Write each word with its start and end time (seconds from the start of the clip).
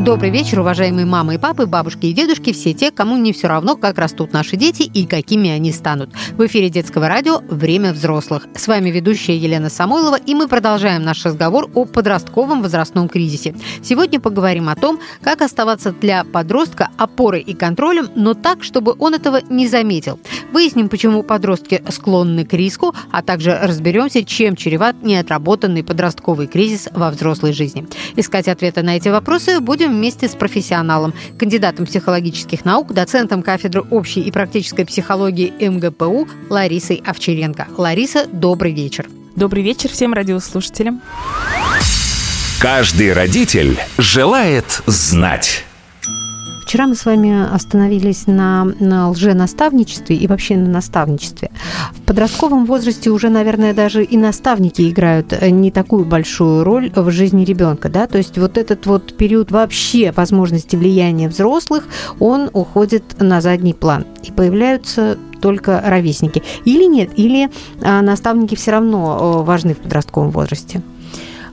Добрый 0.00 0.30
вечер, 0.30 0.60
уважаемые 0.60 1.06
мамы 1.06 1.34
и 1.34 1.38
папы, 1.38 1.66
бабушки 1.66 2.06
и 2.06 2.12
дедушки, 2.12 2.52
все 2.52 2.72
те, 2.72 2.92
кому 2.92 3.16
не 3.16 3.32
все 3.32 3.48
равно, 3.48 3.76
как 3.76 3.98
растут 3.98 4.32
наши 4.32 4.56
дети 4.56 4.82
и 4.82 5.06
какими 5.06 5.50
они 5.50 5.72
станут. 5.72 6.10
В 6.34 6.46
эфире 6.46 6.70
детского 6.70 7.08
радио 7.08 7.42
«Время 7.48 7.92
взрослых». 7.92 8.46
С 8.54 8.68
вами 8.68 8.90
ведущая 8.90 9.36
Елена 9.36 9.68
Самойлова, 9.68 10.14
и 10.14 10.36
мы 10.36 10.46
продолжаем 10.46 11.02
наш 11.02 11.24
разговор 11.26 11.68
о 11.74 11.84
подростковом 11.84 12.62
возрастном 12.62 13.08
кризисе. 13.08 13.56
Сегодня 13.82 14.20
поговорим 14.20 14.68
о 14.68 14.76
том, 14.76 15.00
как 15.20 15.42
оставаться 15.42 15.90
для 15.90 16.22
подростка 16.22 16.90
опорой 16.96 17.40
и 17.40 17.54
контролем, 17.54 18.08
но 18.14 18.34
так, 18.34 18.62
чтобы 18.62 18.94
он 19.00 19.14
этого 19.14 19.40
не 19.50 19.66
заметил. 19.66 20.20
Выясним, 20.52 20.88
почему 20.88 21.24
подростки 21.24 21.82
склонны 21.90 22.44
к 22.46 22.54
риску, 22.54 22.94
а 23.10 23.22
также 23.22 23.58
разберемся, 23.60 24.24
чем 24.24 24.54
чреват 24.54 25.02
неотработанный 25.02 25.82
подростковый 25.82 26.46
кризис 26.46 26.88
во 26.92 27.10
взрослой 27.10 27.52
жизни. 27.52 27.86
Искать 28.14 28.46
ответы 28.46 28.82
на 28.82 28.96
эти 28.96 29.08
вопросы 29.08 29.58
будем 29.60 29.87
будем 29.88 29.98
вместе 29.98 30.28
с 30.28 30.34
профессионалом, 30.34 31.14
кандидатом 31.38 31.86
психологических 31.86 32.64
наук, 32.64 32.92
доцентом 32.92 33.42
кафедры 33.42 33.82
общей 33.90 34.20
и 34.20 34.30
практической 34.30 34.84
психологии 34.84 35.52
МГПУ 35.60 36.28
Ларисой 36.50 37.02
Овчаренко. 37.04 37.68
Лариса, 37.76 38.26
добрый 38.30 38.72
вечер. 38.72 39.08
Добрый 39.36 39.62
вечер 39.62 39.90
всем 39.90 40.12
радиослушателям. 40.12 41.00
Каждый 42.60 43.12
родитель 43.12 43.78
желает 43.98 44.82
знать. 44.86 45.67
Вчера 46.68 46.86
мы 46.86 46.96
с 46.96 47.06
вами 47.06 47.50
остановились 47.50 48.26
на, 48.26 48.66
на 48.78 49.08
лженаставничестве 49.08 50.16
и 50.16 50.26
вообще 50.26 50.54
на 50.58 50.68
наставничестве. 50.68 51.50
В 51.92 52.02
подростковом 52.02 52.66
возрасте 52.66 53.08
уже, 53.08 53.30
наверное, 53.30 53.72
даже 53.72 54.04
и 54.04 54.18
наставники 54.18 54.90
играют 54.90 55.32
э, 55.32 55.48
не 55.48 55.70
такую 55.70 56.04
большую 56.04 56.64
роль 56.64 56.92
в 56.94 57.10
жизни 57.10 57.46
ребенка, 57.46 57.88
да, 57.88 58.06
то 58.06 58.18
есть 58.18 58.36
вот 58.36 58.58
этот 58.58 58.84
вот 58.84 59.16
период 59.16 59.50
вообще 59.50 60.12
возможности 60.12 60.76
влияния 60.76 61.30
взрослых, 61.30 61.88
он 62.20 62.50
уходит 62.52 63.18
на 63.18 63.40
задний 63.40 63.72
план 63.72 64.04
и 64.22 64.30
появляются 64.30 65.16
только 65.40 65.82
ровесники. 65.82 66.42
Или 66.66 66.84
нет, 66.84 67.12
или 67.16 67.48
а, 67.80 68.02
наставники 68.02 68.56
все 68.56 68.72
равно 68.72 69.40
э, 69.40 69.44
важны 69.46 69.72
в 69.72 69.78
подростковом 69.78 70.32
возрасте. 70.32 70.82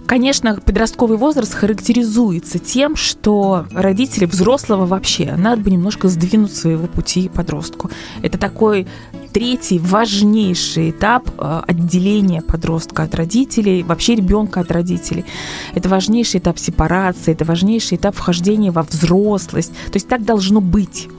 Конечно, 0.05 0.59
подростковый 0.63 1.17
возраст 1.17 1.53
характеризуется 1.53 2.59
тем, 2.59 2.95
что 2.95 3.65
родители 3.71 4.25
взрослого 4.25 4.85
вообще 4.85 5.33
надо 5.35 5.63
бы 5.63 5.71
немножко 5.71 6.09
сдвинуть 6.09 6.55
своего 6.55 6.85
пути 6.85 7.27
подростку. 7.27 7.89
Это 8.21 8.37
такой 8.37 8.87
третий 9.33 9.79
важнейший 9.79 10.91
этап 10.91 11.29
э, 11.37 11.61
отделения 11.67 12.41
подростка 12.41 13.03
от 13.03 13.15
родителей, 13.15 13.83
вообще 13.83 14.15
ребенка 14.15 14.59
от 14.59 14.71
родителей. 14.71 15.25
Это 15.73 15.89
важнейший 15.89 16.39
этап 16.39 16.59
сепарации, 16.59 17.33
это 17.33 17.43
важнейший 17.43 17.97
этап 17.97 18.15
вхождения 18.15 18.71
во 18.71 18.83
взрослость. 18.83 19.71
То 19.71 19.95
есть 19.95 20.07
так 20.07 20.23
должно 20.23 20.61
быть 20.61 21.09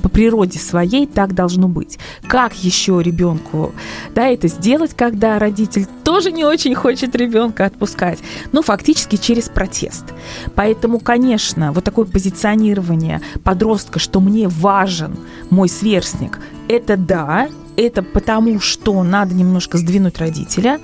по 0.00 0.08
природе 0.08 0.58
своей 0.58 1.06
так 1.06 1.34
должно 1.34 1.68
быть. 1.68 1.98
Как 2.26 2.54
еще 2.54 3.00
ребенку 3.02 3.72
да, 4.14 4.26
это 4.26 4.48
сделать, 4.48 4.94
когда 4.94 5.38
родитель 5.38 5.86
тоже 6.04 6.32
не 6.32 6.44
очень 6.44 6.74
хочет 6.74 7.14
ребенка 7.14 7.66
отпускать? 7.66 8.18
Ну, 8.52 8.62
фактически 8.62 9.16
через 9.16 9.48
протест. 9.48 10.04
Поэтому, 10.54 10.98
конечно, 10.98 11.72
вот 11.72 11.84
такое 11.84 12.06
позиционирование 12.06 13.20
подростка, 13.44 13.98
что 13.98 14.20
мне 14.20 14.48
важен 14.48 15.16
мой 15.50 15.68
сверстник, 15.68 16.40
это 16.68 16.96
да, 16.96 17.48
это 17.76 18.02
потому, 18.02 18.60
что 18.60 19.02
надо 19.02 19.34
немножко 19.34 19.78
сдвинуть 19.78 20.18
родителя 20.18 20.80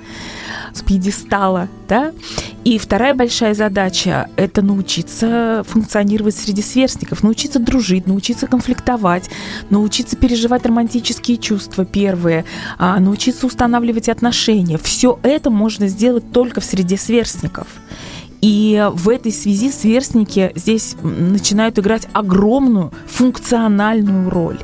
с 0.73 0.81
пьедестала, 0.81 1.67
да. 1.87 2.13
И 2.63 2.77
вторая 2.77 3.13
большая 3.13 3.53
задача– 3.53 4.29
это 4.35 4.61
научиться 4.61 5.63
функционировать 5.67 6.35
среди 6.35 6.61
сверстников, 6.61 7.23
научиться 7.23 7.59
дружить, 7.59 8.07
научиться 8.07 8.47
конфликтовать, 8.47 9.29
научиться 9.69 10.17
переживать 10.17 10.65
романтические 10.65 11.37
чувства 11.37 11.85
первые, 11.85 12.45
а, 12.77 12.99
научиться 12.99 13.45
устанавливать 13.45 14.09
отношения. 14.09 14.77
Все 14.77 15.19
это 15.23 15.49
можно 15.49 15.87
сделать 15.87 16.31
только 16.31 16.61
в 16.61 16.65
среде 16.65 16.97
сверстников. 16.97 17.67
И 18.41 18.87
в 18.93 19.09
этой 19.09 19.31
связи 19.31 19.71
сверстники 19.71 20.51
здесь 20.55 20.95
начинают 21.01 21.79
играть 21.79 22.07
огромную 22.13 22.91
функциональную 23.07 24.29
роль 24.29 24.59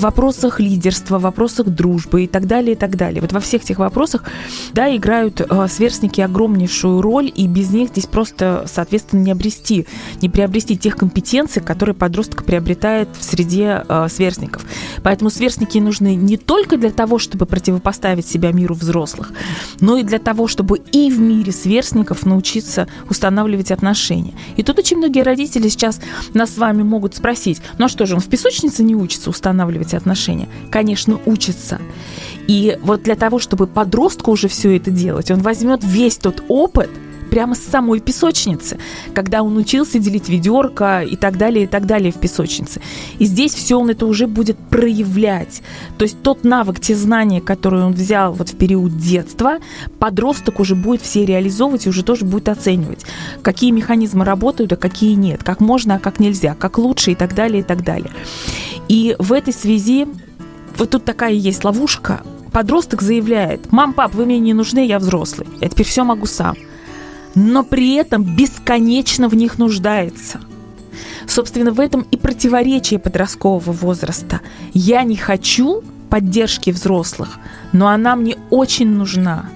в 0.00 0.02
вопросах 0.02 0.60
лидерства, 0.60 1.18
в 1.18 1.22
вопросах 1.22 1.68
дружбы 1.68 2.24
и 2.24 2.26
так 2.26 2.46
далее, 2.46 2.72
и 2.72 2.76
так 2.76 2.96
далее. 2.96 3.20
Вот 3.20 3.32
во 3.32 3.40
всех 3.40 3.62
этих 3.62 3.78
вопросах, 3.78 4.24
да, 4.72 4.94
играют 4.94 5.40
э, 5.40 5.68
сверстники 5.68 6.20
огромнейшую 6.20 7.02
роль, 7.02 7.30
и 7.34 7.46
без 7.46 7.70
них 7.70 7.90
здесь 7.90 8.06
просто, 8.06 8.64
соответственно, 8.66 9.20
не 9.20 9.32
обрести, 9.32 9.86
не 10.22 10.28
приобрести 10.28 10.76
тех 10.76 10.96
компетенций, 10.96 11.62
которые 11.62 11.94
подросток 11.94 12.44
приобретает 12.44 13.08
в 13.18 13.22
среде 13.22 13.84
э, 13.86 14.08
сверстников. 14.08 14.64
Поэтому 15.02 15.30
сверстники 15.30 15.78
нужны 15.78 16.14
не 16.14 16.36
только 16.36 16.76
для 16.76 16.90
того, 16.90 17.18
чтобы 17.18 17.46
противопоставить 17.46 18.26
себя 18.26 18.52
миру 18.52 18.74
взрослых, 18.74 19.32
но 19.80 19.98
и 19.98 20.02
для 20.02 20.18
того, 20.18 20.48
чтобы 20.48 20.78
и 20.78 21.10
в 21.10 21.18
мире 21.18 21.52
сверстников 21.52 22.24
научиться 22.24 22.88
устанавливать 23.08 23.70
отношения. 23.70 24.34
И 24.56 24.62
тут 24.62 24.78
очень 24.78 24.96
многие 24.96 25.22
родители 25.22 25.68
сейчас 25.68 26.00
нас 26.34 26.54
с 26.54 26.58
вами 26.58 26.82
могут 26.82 27.14
спросить, 27.14 27.60
ну 27.78 27.86
а 27.86 27.88
что 27.88 28.06
же, 28.06 28.14
он 28.14 28.20
в 28.20 28.28
песочнице 28.28 28.82
не 28.82 28.94
учится 28.94 29.30
устанавливать 29.30 29.94
отношения? 29.94 30.48
Конечно, 30.70 31.20
учится. 31.26 31.80
И 32.46 32.78
вот 32.82 33.02
для 33.02 33.16
того, 33.16 33.38
чтобы 33.38 33.66
подростку 33.66 34.30
уже 34.30 34.48
все 34.48 34.76
это 34.76 34.90
делать, 34.90 35.30
он 35.30 35.40
возьмет 35.40 35.80
весь 35.84 36.16
тот 36.16 36.42
опыт, 36.48 36.90
прямо 37.30 37.54
с 37.54 37.60
самой 37.60 38.00
песочницы, 38.00 38.78
когда 39.14 39.42
он 39.42 39.56
учился 39.56 39.98
делить 39.98 40.28
ведерко 40.28 41.02
и 41.02 41.16
так 41.16 41.38
далее, 41.38 41.64
и 41.64 41.66
так 41.66 41.86
далее 41.86 42.12
в 42.12 42.16
песочнице. 42.16 42.80
И 43.18 43.24
здесь 43.24 43.54
все 43.54 43.76
он 43.76 43.88
это 43.88 44.06
уже 44.06 44.26
будет 44.26 44.58
проявлять. 44.58 45.62
То 45.96 46.02
есть 46.02 46.20
тот 46.22 46.44
навык, 46.44 46.80
те 46.80 46.94
знания, 46.94 47.40
которые 47.40 47.84
он 47.84 47.92
взял 47.92 48.32
вот 48.32 48.50
в 48.50 48.56
период 48.56 48.96
детства, 48.98 49.58
подросток 49.98 50.60
уже 50.60 50.74
будет 50.74 51.02
все 51.02 51.24
реализовывать 51.24 51.86
и 51.86 51.88
уже 51.88 52.02
тоже 52.02 52.24
будет 52.24 52.48
оценивать, 52.48 53.06
какие 53.42 53.70
механизмы 53.70 54.24
работают, 54.24 54.72
а 54.72 54.76
какие 54.76 55.14
нет, 55.14 55.44
как 55.44 55.60
можно, 55.60 55.94
а 55.94 55.98
как 55.98 56.18
нельзя, 56.18 56.54
как 56.54 56.78
лучше 56.78 57.12
и 57.12 57.14
так 57.14 57.34
далее, 57.34 57.60
и 57.60 57.64
так 57.64 57.84
далее. 57.84 58.10
И 58.88 59.14
в 59.18 59.32
этой 59.32 59.52
связи 59.52 60.08
вот 60.76 60.90
тут 60.90 61.04
такая 61.04 61.32
есть 61.32 61.62
ловушка. 61.64 62.22
Подросток 62.52 63.02
заявляет, 63.02 63.70
мам, 63.70 63.92
пап, 63.92 64.14
вы 64.14 64.26
мне 64.26 64.40
не 64.40 64.54
нужны, 64.54 64.84
я 64.84 64.98
взрослый. 64.98 65.46
Я 65.60 65.68
теперь 65.68 65.86
все 65.86 66.02
могу 66.02 66.26
сам 66.26 66.56
но 67.34 67.64
при 67.64 67.94
этом 67.94 68.22
бесконечно 68.22 69.28
в 69.28 69.34
них 69.34 69.58
нуждается. 69.58 70.40
Собственно, 71.26 71.72
в 71.72 71.80
этом 71.80 72.06
и 72.10 72.16
противоречие 72.16 72.98
подросткового 72.98 73.72
возраста. 73.72 74.40
Я 74.74 75.02
не 75.02 75.16
хочу 75.16 75.82
поддержки 76.08 76.70
взрослых, 76.70 77.38
но 77.72 77.88
она 77.88 78.16
мне 78.16 78.36
очень 78.50 78.88
нужна. 78.88 79.48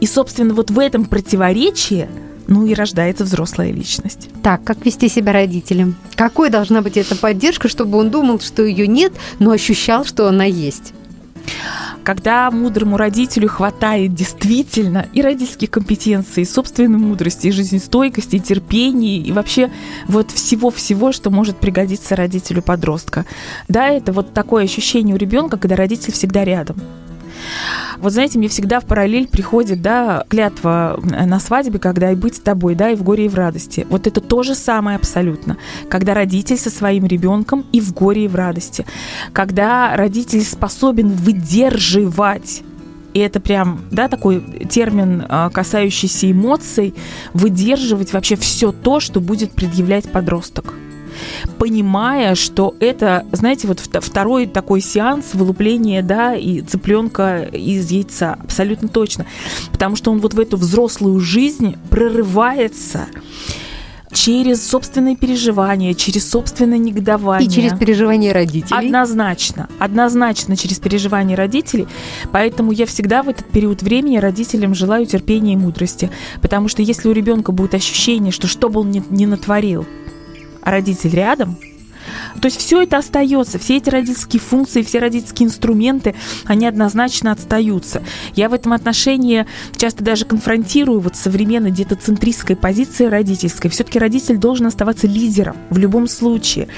И, 0.00 0.06
собственно, 0.06 0.52
вот 0.52 0.70
в 0.70 0.78
этом 0.78 1.06
противоречии 1.06 2.08
ну 2.46 2.66
и 2.66 2.74
рождается 2.74 3.24
взрослая 3.24 3.72
личность. 3.72 4.28
Так, 4.42 4.64
как 4.64 4.84
вести 4.84 5.08
себя 5.08 5.32
родителям? 5.32 5.96
Какой 6.14 6.50
должна 6.50 6.82
быть 6.82 6.96
эта 6.98 7.16
поддержка, 7.16 7.68
чтобы 7.68 7.98
он 7.98 8.10
думал, 8.10 8.40
что 8.40 8.62
ее 8.64 8.86
нет, 8.86 9.14
но 9.38 9.50
ощущал, 9.50 10.04
что 10.04 10.28
она 10.28 10.44
есть? 10.44 10.92
Когда 12.04 12.50
мудрому 12.50 12.96
родителю 12.96 13.48
хватает 13.48 14.14
действительно 14.14 15.06
и 15.12 15.22
родительских 15.22 15.70
компетенций, 15.70 16.42
и 16.42 16.46
собственной 16.46 16.98
мудрости, 16.98 17.48
и 17.48 17.50
жизнестойкости, 17.50 18.36
и 18.36 18.40
терпения, 18.40 19.18
и 19.18 19.32
вообще 19.32 19.70
вот 20.06 20.30
всего-всего, 20.30 21.12
что 21.12 21.30
может 21.30 21.56
пригодиться 21.56 22.14
родителю 22.14 22.62
подростка. 22.62 23.24
Да, 23.68 23.88
это 23.88 24.12
вот 24.12 24.34
такое 24.34 24.64
ощущение 24.64 25.14
у 25.14 25.18
ребенка, 25.18 25.56
когда 25.56 25.76
родитель 25.76 26.12
всегда 26.12 26.44
рядом. 26.44 26.76
Вот 27.98 28.12
знаете, 28.12 28.38
мне 28.38 28.48
всегда 28.48 28.80
в 28.80 28.84
параллель 28.84 29.28
приходит, 29.28 29.82
да, 29.82 30.24
клятва 30.28 31.00
на 31.02 31.40
свадьбе, 31.40 31.78
когда 31.78 32.10
и 32.10 32.14
быть 32.14 32.36
с 32.36 32.40
тобой, 32.40 32.74
да, 32.74 32.90
и 32.90 32.96
в 32.96 33.02
горе, 33.02 33.26
и 33.26 33.28
в 33.28 33.34
радости. 33.34 33.86
Вот 33.88 34.06
это 34.06 34.20
то 34.20 34.42
же 34.42 34.54
самое 34.54 34.96
абсолютно. 34.96 35.56
Когда 35.88 36.14
родитель 36.14 36.58
со 36.58 36.70
своим 36.70 37.06
ребенком 37.06 37.64
и 37.72 37.80
в 37.80 37.92
горе, 37.92 38.24
и 38.24 38.28
в 38.28 38.34
радости. 38.34 38.84
Когда 39.32 39.96
родитель 39.96 40.42
способен 40.42 41.08
выдерживать 41.08 42.62
и 43.14 43.20
это 43.20 43.38
прям, 43.38 43.80
да, 43.92 44.08
такой 44.08 44.40
термин, 44.68 45.24
а, 45.28 45.48
касающийся 45.48 46.32
эмоций, 46.32 46.94
выдерживать 47.32 48.12
вообще 48.12 48.34
все 48.34 48.72
то, 48.72 48.98
что 48.98 49.20
будет 49.20 49.52
предъявлять 49.52 50.10
подросток 50.10 50.73
понимая, 51.58 52.34
что 52.34 52.74
это, 52.80 53.24
знаете, 53.32 53.68
вот 53.68 53.80
второй 53.80 54.46
такой 54.46 54.80
сеанс 54.80 55.34
вылупления, 55.34 56.02
да, 56.02 56.34
и 56.34 56.60
цыпленка 56.60 57.44
из 57.52 57.90
яйца, 57.90 58.34
абсолютно 58.34 58.88
точно, 58.88 59.26
потому 59.72 59.96
что 59.96 60.10
он 60.10 60.20
вот 60.20 60.34
в 60.34 60.40
эту 60.40 60.56
взрослую 60.56 61.20
жизнь 61.20 61.76
прорывается 61.90 63.06
через 64.14 64.66
собственные 64.66 65.16
переживания, 65.16 65.92
через 65.92 66.30
собственное 66.30 66.78
негодование. 66.78 67.48
И 67.48 67.50
через 67.50 67.76
переживания 67.76 68.32
родителей. 68.32 68.86
Однозначно, 68.86 69.68
однозначно 69.78 70.56
через 70.56 70.78
переживания 70.78 71.36
родителей. 71.36 71.88
Поэтому 72.32 72.72
я 72.72 72.86
всегда 72.86 73.22
в 73.22 73.28
этот 73.28 73.46
период 73.46 73.82
времени 73.82 74.16
родителям 74.18 74.74
желаю 74.74 75.04
терпения 75.06 75.54
и 75.54 75.56
мудрости. 75.56 76.10
Потому 76.40 76.68
что 76.68 76.80
если 76.80 77.08
у 77.08 77.12
ребенка 77.12 77.52
будет 77.52 77.74
ощущение, 77.74 78.32
что 78.32 78.46
что 78.46 78.68
бы 78.68 78.80
он 78.80 78.90
ни, 78.90 79.02
ни 79.10 79.26
натворил, 79.26 79.84
а 80.64 80.70
родитель 80.70 81.14
рядом– 81.14 81.56
то 82.40 82.46
есть 82.46 82.58
все 82.58 82.82
это 82.82 82.98
остается, 82.98 83.58
все 83.58 83.76
эти 83.76 83.88
родительские 83.88 84.40
функции, 84.40 84.82
все 84.82 84.98
родительские 84.98 85.46
инструменты, 85.46 86.14
они 86.44 86.66
однозначно 86.66 87.32
отстаются. 87.32 88.02
Я 88.34 88.48
в 88.48 88.54
этом 88.54 88.72
отношении 88.72 89.46
часто 89.76 90.04
даже 90.04 90.24
конфронтирую 90.24 91.00
вот 91.00 91.16
современной 91.16 91.70
детоцентристской 91.70 92.56
позиции 92.56 93.06
родительской. 93.06 93.70
Все-таки 93.70 93.98
родитель 93.98 94.36
должен 94.36 94.66
оставаться 94.66 95.06
лидером 95.06 95.56
в 95.70 95.78
любом 95.78 96.08
случае. 96.08 96.68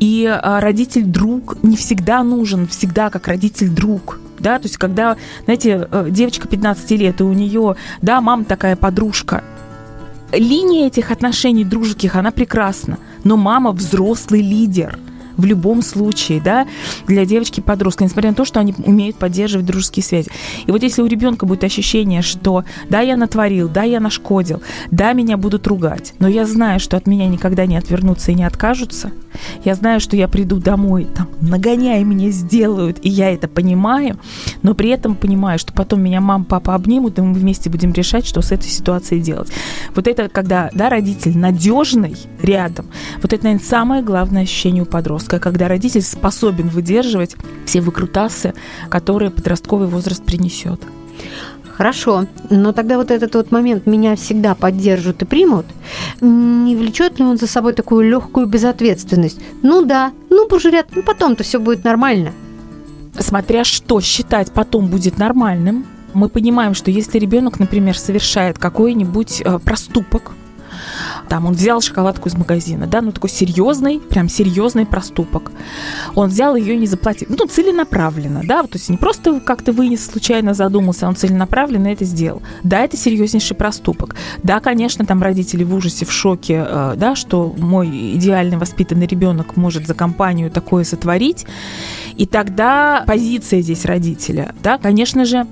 И 0.00 0.26
а, 0.26 0.60
родитель-друг 0.60 1.62
не 1.62 1.76
всегда 1.76 2.22
нужен, 2.22 2.66
всегда 2.66 3.10
как 3.10 3.28
родитель-друг 3.28 4.20
да, 4.40 4.60
то 4.60 4.66
есть 4.66 4.76
когда, 4.76 5.16
знаете, 5.46 5.88
э, 5.90 6.06
девочка 6.10 6.46
15 6.46 6.92
лет, 6.92 7.20
и 7.20 7.24
у 7.24 7.32
нее, 7.32 7.74
да, 8.02 8.20
мама 8.20 8.44
такая 8.44 8.76
подружка, 8.76 9.42
линия 10.32 10.86
этих 10.86 11.10
отношений 11.10 11.64
дружеских, 11.64 12.16
она 12.16 12.30
прекрасна. 12.30 12.98
Но 13.24 13.36
мама 13.36 13.72
взрослый 13.72 14.42
лидер– 14.42 14.98
в 15.38 15.44
любом 15.46 15.80
случае, 15.80 16.42
да, 16.42 16.66
для 17.06 17.24
девочки-подростка, 17.24 18.04
несмотря 18.04 18.30
на 18.30 18.36
то, 18.36 18.44
что 18.44 18.60
они 18.60 18.74
умеют 18.84 19.16
поддерживать 19.16 19.64
дружеские 19.64 20.02
связи. 20.02 20.30
И 20.66 20.70
вот 20.70 20.82
если 20.82 21.00
у 21.00 21.06
ребенка 21.06 21.46
будет 21.46 21.64
ощущение, 21.64 22.20
что 22.20 22.64
да, 22.90 23.00
я 23.00 23.16
натворил, 23.16 23.68
да, 23.68 23.84
я 23.84 24.00
нашкодил, 24.00 24.60
да, 24.90 25.12
меня 25.14 25.36
будут 25.38 25.66
ругать, 25.66 26.12
но 26.18 26.28
я 26.28 26.44
знаю, 26.44 26.80
что 26.80 26.96
от 26.96 27.06
меня 27.06 27.26
никогда 27.28 27.64
не 27.64 27.76
отвернутся 27.76 28.32
и 28.32 28.34
не 28.34 28.44
откажутся, 28.44 29.12
я 29.64 29.74
знаю, 29.74 30.00
что 30.00 30.16
я 30.16 30.26
приду 30.28 30.58
домой, 30.58 31.06
там, 31.14 31.28
нагоняй 31.40 32.02
меня 32.02 32.30
сделают, 32.30 32.98
и 33.02 33.08
я 33.08 33.32
это 33.32 33.46
понимаю, 33.46 34.18
но 34.62 34.74
при 34.74 34.90
этом 34.90 35.14
понимаю, 35.14 35.58
что 35.58 35.72
потом 35.72 36.02
меня 36.02 36.20
мама, 36.20 36.44
папа 36.44 36.74
обнимут, 36.74 37.18
и 37.18 37.22
мы 37.22 37.32
вместе 37.32 37.70
будем 37.70 37.92
решать, 37.92 38.26
что 38.26 38.42
с 38.42 38.50
этой 38.50 38.68
ситуацией 38.68 39.20
делать. 39.20 39.52
Вот 39.94 40.08
это, 40.08 40.28
когда, 40.28 40.70
да, 40.74 40.88
родитель 40.88 41.38
надежный 41.38 42.16
рядом, 42.42 42.86
вот 43.22 43.32
это, 43.32 43.44
наверное, 43.44 43.64
самое 43.64 44.02
главное 44.02 44.42
ощущение 44.42 44.82
у 44.82 44.86
подростка 44.86 45.27
жестко, 45.28 45.38
когда 45.38 45.68
родитель 45.68 46.02
способен 46.02 46.68
выдерживать 46.68 47.36
все 47.66 47.80
выкрутасы, 47.80 48.54
которые 48.90 49.30
подростковый 49.30 49.88
возраст 49.88 50.24
принесет. 50.24 50.80
Хорошо, 51.76 52.26
но 52.50 52.72
тогда 52.72 52.96
вот 52.96 53.10
этот 53.10 53.34
вот 53.34 53.52
момент 53.52 53.86
меня 53.86 54.16
всегда 54.16 54.54
поддержат 54.54 55.22
и 55.22 55.24
примут, 55.24 55.66
не 56.20 56.74
влечет 56.74 57.20
ли 57.20 57.24
он 57.24 57.38
за 57.38 57.46
собой 57.46 57.72
такую 57.72 58.10
легкую 58.10 58.46
безответственность? 58.46 59.40
Ну 59.62 59.84
да, 59.84 60.10
ну 60.30 60.48
пожурят, 60.48 60.86
ну 60.96 61.02
потом-то 61.02 61.44
все 61.44 61.58
будет 61.58 61.84
нормально. 61.84 62.32
Смотря 63.20 63.64
что 63.64 64.00
считать 64.00 64.50
потом 64.52 64.88
будет 64.88 65.18
нормальным, 65.18 65.84
мы 66.14 66.28
понимаем, 66.28 66.74
что 66.74 66.90
если 66.90 67.20
ребенок, 67.20 67.60
например, 67.60 67.96
совершает 67.96 68.58
какой-нибудь 68.58 69.42
э, 69.44 69.58
проступок, 69.58 70.32
там 71.28 71.46
он 71.46 71.54
взял 71.54 71.80
шоколадку 71.80 72.28
из 72.28 72.34
магазина, 72.34 72.86
да, 72.86 73.00
ну 73.00 73.12
такой 73.12 73.30
серьезный, 73.30 74.00
прям 74.00 74.28
серьезный 74.28 74.86
проступок. 74.86 75.52
Он 76.14 76.28
взял 76.28 76.56
ее 76.56 76.74
и 76.74 76.78
не 76.78 76.86
заплатил. 76.86 77.28
Ну, 77.30 77.46
целенаправленно, 77.46 78.42
да, 78.44 78.62
то 78.62 78.74
есть 78.74 78.88
не 78.88 78.96
просто 78.96 79.40
как-то 79.40 79.72
вынес, 79.72 80.04
случайно 80.04 80.54
задумался, 80.54 81.08
он 81.08 81.16
целенаправленно 81.16 81.88
это 81.88 82.04
сделал. 82.04 82.42
Да, 82.62 82.80
это 82.80 82.96
серьезнейший 82.96 83.56
проступок. 83.56 84.16
Да, 84.42 84.60
конечно, 84.60 85.04
там 85.04 85.22
родители 85.22 85.64
в 85.64 85.74
ужасе, 85.74 86.04
в 86.04 86.12
шоке, 86.12 86.64
э, 86.66 86.94
да, 86.96 87.14
что 87.14 87.54
мой 87.58 87.88
идеально 88.14 88.58
воспитанный 88.58 89.06
ребенок 89.06 89.56
может 89.56 89.86
за 89.86 89.94
компанию 89.94 90.50
такое 90.50 90.84
сотворить. 90.84 91.46
И 92.16 92.26
тогда 92.26 93.04
позиция 93.06 93.60
здесь 93.60 93.84
родителя, 93.84 94.54
да, 94.62 94.78
конечно 94.78 95.24
же, 95.24 95.46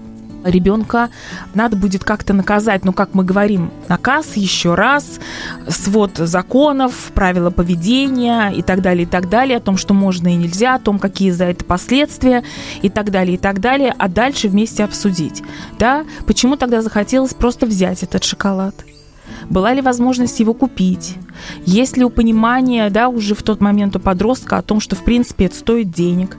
ребенка 0.46 1.10
надо 1.54 1.76
будет 1.76 2.04
как-то 2.04 2.32
наказать. 2.32 2.84
Но, 2.84 2.92
как 2.92 3.14
мы 3.14 3.24
говорим, 3.24 3.70
наказ 3.88 4.36
еще 4.36 4.74
раз, 4.74 5.20
свод 5.68 6.16
законов, 6.16 6.94
правила 7.14 7.50
поведения 7.50 8.50
и 8.50 8.62
так 8.62 8.82
далее, 8.82 9.04
и 9.04 9.06
так 9.06 9.28
далее, 9.28 9.58
о 9.58 9.60
том, 9.60 9.76
что 9.76 9.94
можно 9.94 10.28
и 10.28 10.36
нельзя, 10.36 10.74
о 10.74 10.78
том, 10.78 10.98
какие 10.98 11.30
за 11.30 11.44
это 11.44 11.64
последствия 11.64 12.44
и 12.82 12.88
так 12.88 13.10
далее, 13.10 13.34
и 13.34 13.38
так 13.38 13.60
далее, 13.60 13.94
а 13.98 14.08
дальше 14.08 14.48
вместе 14.48 14.84
обсудить. 14.84 15.42
Да? 15.78 16.04
Почему 16.26 16.56
тогда 16.56 16.82
захотелось 16.82 17.34
просто 17.34 17.66
взять 17.66 18.02
этот 18.02 18.24
шоколад? 18.24 18.74
Была 19.48 19.72
ли 19.74 19.80
возможность 19.80 20.40
его 20.40 20.54
купить? 20.54 21.16
Есть 21.64 21.96
ли 21.96 22.04
у 22.04 22.10
понимания, 22.10 22.90
да, 22.90 23.08
уже 23.08 23.34
в 23.34 23.42
тот 23.42 23.60
момент 23.60 23.96
у 23.96 24.00
подростка 24.00 24.58
о 24.58 24.62
том, 24.62 24.80
что, 24.80 24.96
в 24.96 25.04
принципе, 25.04 25.46
это 25.46 25.56
стоит 25.56 25.90
денег? 25.90 26.36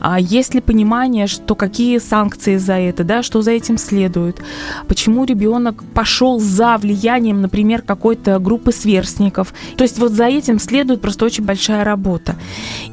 А 0.00 0.18
есть 0.20 0.54
ли 0.54 0.60
понимание, 0.60 1.26
что 1.26 1.54
какие 1.54 1.98
санкции 1.98 2.56
за 2.56 2.74
это, 2.74 3.04
да, 3.04 3.22
что 3.22 3.42
за 3.42 3.52
этим 3.52 3.78
следует? 3.78 4.42
Почему 4.88 5.24
ребенок 5.24 5.82
пошел 5.94 6.38
за 6.40 6.76
влиянием, 6.78 7.40
например, 7.40 7.82
какой-то 7.82 8.38
группы 8.38 8.72
сверстников? 8.72 9.52
То 9.76 9.84
есть 9.84 9.98
вот 9.98 10.12
за 10.12 10.26
этим 10.26 10.58
следует 10.58 11.00
просто 11.00 11.24
очень 11.24 11.44
большая 11.44 11.84
работа. 11.84 12.36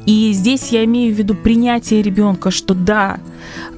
И 0.06 0.32
здесь 0.32 0.68
я 0.68 0.84
имею 0.84 1.14
в 1.14 1.18
виду 1.18 1.34
принятие 1.34 2.02
ребенка, 2.02 2.50
что 2.50 2.74
да, 2.74 3.18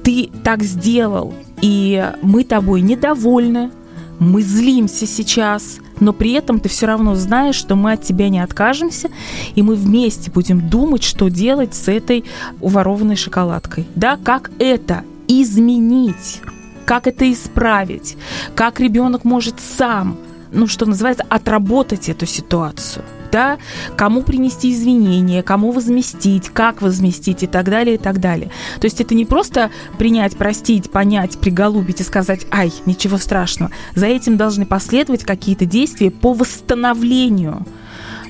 ты 0.03 0.29
так 0.43 0.63
сделал, 0.63 1.33
и 1.61 2.11
мы 2.21 2.43
тобой 2.43 2.81
недовольны, 2.81 3.71
мы 4.19 4.41
злимся 4.41 5.05
сейчас, 5.05 5.77
но 5.99 6.13
при 6.13 6.33
этом 6.33 6.59
ты 6.59 6.69
все 6.69 6.87
равно 6.87 7.15
знаешь, 7.15 7.55
что 7.55 7.75
мы 7.75 7.93
от 7.93 8.03
тебя 8.03 8.29
не 8.29 8.39
откажемся, 8.39 9.09
и 9.55 9.61
мы 9.61 9.75
вместе 9.75 10.31
будем 10.31 10.69
думать, 10.69 11.03
что 11.03 11.29
делать 11.29 11.73
с 11.73 11.87
этой 11.87 12.25
уворованной 12.61 13.15
шоколадкой. 13.15 13.85
Да, 13.95 14.17
как 14.23 14.51
это 14.59 15.03
изменить, 15.27 16.41
как 16.85 17.07
это 17.07 17.31
исправить, 17.31 18.17
как 18.55 18.79
ребенок 18.79 19.23
может 19.23 19.59
сам, 19.59 20.17
ну 20.51 20.67
что 20.67 20.85
называется, 20.85 21.25
отработать 21.29 22.09
эту 22.09 22.25
ситуацию 22.25 23.03
да, 23.31 23.57
кому 23.95 24.23
принести 24.23 24.73
извинения, 24.73 25.43
кому 25.43 25.71
возместить, 25.71 26.49
как 26.49 26.81
возместить 26.81 27.43
и 27.43 27.47
так 27.47 27.65
далее, 27.65 27.95
и 27.95 27.97
так 27.97 28.19
далее. 28.19 28.51
То 28.79 28.85
есть 28.85 29.01
это 29.01 29.15
не 29.15 29.25
просто 29.25 29.71
принять, 29.97 30.35
простить, 30.37 30.91
понять, 30.91 31.37
приголубить 31.39 32.01
и 32.01 32.03
сказать, 32.03 32.45
ай, 32.51 32.71
ничего 32.85 33.17
страшного. 33.17 33.71
За 33.95 34.05
этим 34.05 34.37
должны 34.37 34.65
последовать 34.65 35.23
какие-то 35.23 35.65
действия 35.65 36.11
по 36.11 36.33
восстановлению 36.33 37.65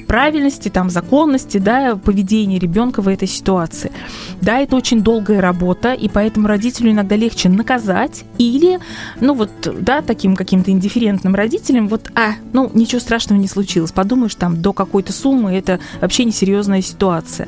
правильности, 0.07 0.69
там, 0.69 0.89
законности, 0.89 1.57
да, 1.57 1.95
поведения 1.95 2.59
ребенка 2.59 3.01
в 3.01 3.07
этой 3.07 3.27
ситуации. 3.27 3.91
Да, 4.41 4.59
это 4.59 4.75
очень 4.75 5.01
долгая 5.01 5.41
работа, 5.41 5.93
и 5.93 6.07
поэтому 6.07 6.47
родителю 6.47 6.91
иногда 6.91 7.15
легче 7.15 7.49
наказать 7.49 8.23
или, 8.37 8.79
ну 9.19 9.33
вот, 9.33 9.51
да, 9.79 10.01
таким 10.01 10.35
каким-то 10.35 10.71
индифферентным 10.71 11.35
родителям, 11.35 11.87
вот, 11.87 12.09
а, 12.15 12.31
ну, 12.53 12.71
ничего 12.73 12.99
страшного 12.99 13.39
не 13.39 13.47
случилось, 13.47 13.91
подумаешь, 13.91 14.35
там, 14.35 14.61
до 14.61 14.73
какой-то 14.73 15.11
суммы 15.11 15.53
это 15.53 15.79
вообще 16.01 16.23
несерьезная 16.23 16.81
ситуация. 16.81 17.47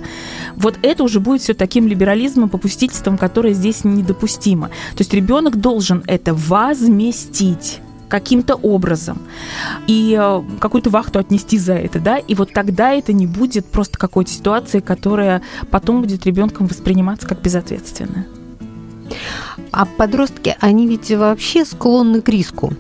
Вот 0.56 0.78
это 0.82 1.04
уже 1.04 1.20
будет 1.20 1.42
все 1.42 1.54
таким 1.54 1.88
либерализмом, 1.88 2.50
попустительством, 2.50 3.18
которое 3.18 3.54
здесь 3.54 3.84
недопустимо. 3.84 4.68
То 4.68 5.00
есть 5.00 5.14
ребенок 5.14 5.58
должен 5.58 6.04
это 6.08 6.34
возместить 6.34 7.80
каким-то 8.10 8.56
образом 8.56 9.20
и 9.88 10.18
э, 10.20 10.42
какую-то 10.60 10.90
вахту 10.90 11.20
отнести 11.20 11.58
за 11.58 11.76
это, 11.76 12.00
да, 12.00 12.18
и 12.18 12.36
вот 12.36 12.52
тогда 12.52 12.92
это 12.92 13.14
не 13.14 13.28
будет 13.28 13.66
просто 13.66 13.98
какой-то 13.98 14.32
ситуации, 14.32 14.80
которая 14.80 15.42
потом 15.72 16.02
будет 16.02 16.26
ребенком 16.26 16.68
восприниматься 16.68 17.28
как 17.28 17.42
безответственная. 17.42 18.28
А 19.72 19.86
подростки, 19.86 20.56
они 20.60 20.88
ведь 20.88 21.12
вообще 21.12 21.64
склонны 21.64 22.22
к 22.22 22.30
риску. 22.30 22.74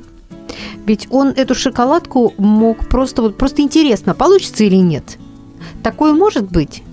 Ведь 0.86 1.08
он 1.12 1.30
эту 1.30 1.54
шоколадку 1.56 2.34
мог 2.38 2.90
просто 2.90 3.22
вот 3.22 3.38
просто 3.38 3.62
интересно, 3.62 4.16
получится 4.16 4.64
или 4.64 4.76
нет. 4.76 5.18
Такое 5.84 6.14
может 6.14 6.50
быть? 6.52 6.84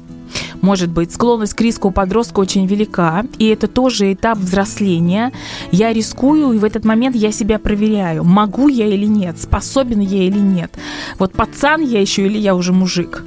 Может 0.66 0.90
быть. 0.90 1.12
Склонность 1.12 1.54
к 1.54 1.61
риску 1.61 1.88
у 1.88 1.90
подростка 1.92 2.40
очень 2.40 2.66
велика, 2.66 3.25
и 3.38 3.46
это 3.46 3.68
тоже 3.68 4.12
этап 4.12 4.38
взросления. 4.38 5.32
Я 5.70 5.92
рискую, 5.92 6.52
и 6.52 6.58
в 6.58 6.64
этот 6.64 6.85
момент 6.85 7.14
я 7.14 7.30
себя 7.30 7.61
проверяю, 7.61 8.25
могу 8.25 8.68
я 8.68 8.87
или 8.87 9.06
нет, 9.06 9.40
способен 9.40 10.00
я 10.00 10.25
или 10.25 10.40
нет. 10.40 10.73
Вот 11.18 11.32
пацан 11.32 11.82
я 11.82 12.00
еще 12.00 12.26
или 12.26 12.38
я 12.38 12.56
уже 12.56 12.73
мужик. 12.73 13.23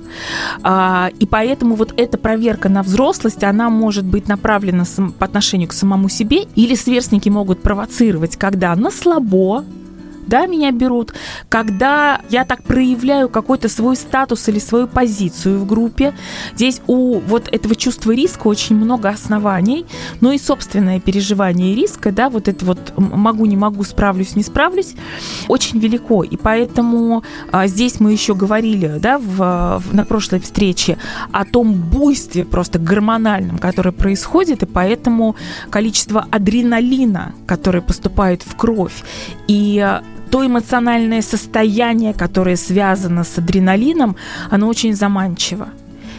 А, 0.64 1.10
и 1.18 1.26
поэтому 1.26 1.76
вот 1.76 1.94
эта 1.96 2.18
проверка 2.18 2.68
на 2.68 2.84
взрослость, 2.84 3.44
она 3.44 3.70
может 3.70 4.04
быть 4.04 4.28
направлена 4.28 4.84
по 5.18 5.26
отношению 5.26 5.70
к 5.70 5.74
самому 5.74 6.10
себе, 6.10 6.44
или 6.56 6.76
сверстники 6.76 7.30
могут 7.30 7.62
провоцировать, 7.62 8.36
когда 8.36 8.76
на 8.76 8.92
слабо, 8.92 9.64
да, 10.30 10.46
меня 10.46 10.72
берут, 10.72 11.14
когда 11.50 12.22
я 12.30 12.46
так 12.46 12.64
проявляю 12.64 13.28
какой-то 13.30 13.68
свой 13.68 13.96
статус 13.96 14.48
или 14.48 14.60
свою 14.60 14.88
позицию 14.88 15.60
в 15.60 15.66
группе. 15.66 16.14
Здесь 16.56 16.82
у 16.88 17.20
вот 17.20 17.50
этого 17.52 17.76
чувства 17.76 18.12
риска 18.12 18.48
очень 18.48 18.76
много 18.76 19.10
оснований, 19.10 19.86
но 20.22 20.32
и 20.32 20.38
собственное 20.38 21.00
переживание 21.00 21.76
риска, 21.76 22.12
да, 22.12 22.30
вот 22.30 22.48
это 22.48 22.64
вот 22.66 22.94
могу, 22.98 23.46
не 23.46 23.58
могу, 23.58 23.84
справлюсь, 23.84 24.36
не 24.36 24.44
справлюсь, 24.44 24.94
очень 25.48 25.80
велико. 25.80 26.24
И 26.24 26.38
поэтому 26.38 27.24
а, 27.52 27.68
здесь 27.68 28.00
мы 28.00 28.12
еще 28.12 28.36
говорили, 28.36 28.98
да, 29.00 29.18
в, 29.18 29.82
в, 29.84 29.94
на 29.94 30.06
прошлой 30.06 30.40
встрече 30.40 30.98
о 31.32 31.46
том 31.46 31.74
буйстве 31.74 32.46
просто 32.46 32.80
гормональном, 32.80 33.58
которое 33.58 33.92
происходит, 33.92 34.64
и 34.64 34.66
поэтому 34.66 35.36
количество 35.70 36.28
адреналина, 36.30 37.34
которое 37.48 37.82
поступает 37.82 38.44
в 38.44 38.56
кровь, 38.56 39.04
и 39.48 40.00
то 40.30 40.46
эмоциональное 40.46 41.22
состояние, 41.22 42.14
которое 42.14 42.56
связано 42.56 43.24
с 43.24 43.38
адреналином, 43.38 44.16
оно 44.50 44.68
очень 44.68 44.96
заманчиво. 44.96 45.70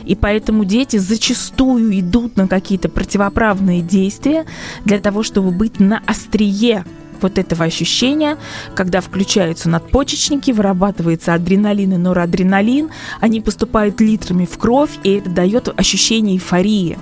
И 0.05 0.15
поэтому 0.15 0.65
дети 0.65 0.97
зачастую 0.97 1.99
идут 2.01 2.37
на 2.37 2.49
какие-то 2.49 2.89
противоправные 2.89 3.83
действия 3.83 4.45
для 4.85 4.99
того, 4.99 5.23
чтобы 5.23 5.51
быть 5.51 5.79
на 5.79 6.03
острие 6.07 6.85
вот 7.21 7.39
этого 7.39 7.65
ощущения, 7.65 8.39
когда 8.75 9.01
включаются 9.01 9.69
надпочечники, 9.69 10.51
вырабатывается 10.51 11.35
адреналин 11.35 11.93
и 11.93 11.97
норадреналин, 11.97 12.89
они 13.21 13.41
поступают 13.41 14.01
литрами 14.01 14.47
в 14.47 14.57
кровь, 14.59 14.91
и 15.05 15.13
это 15.13 15.31
дает 15.31 15.69
ощущение 15.79 16.37
эйфории. 16.37 16.99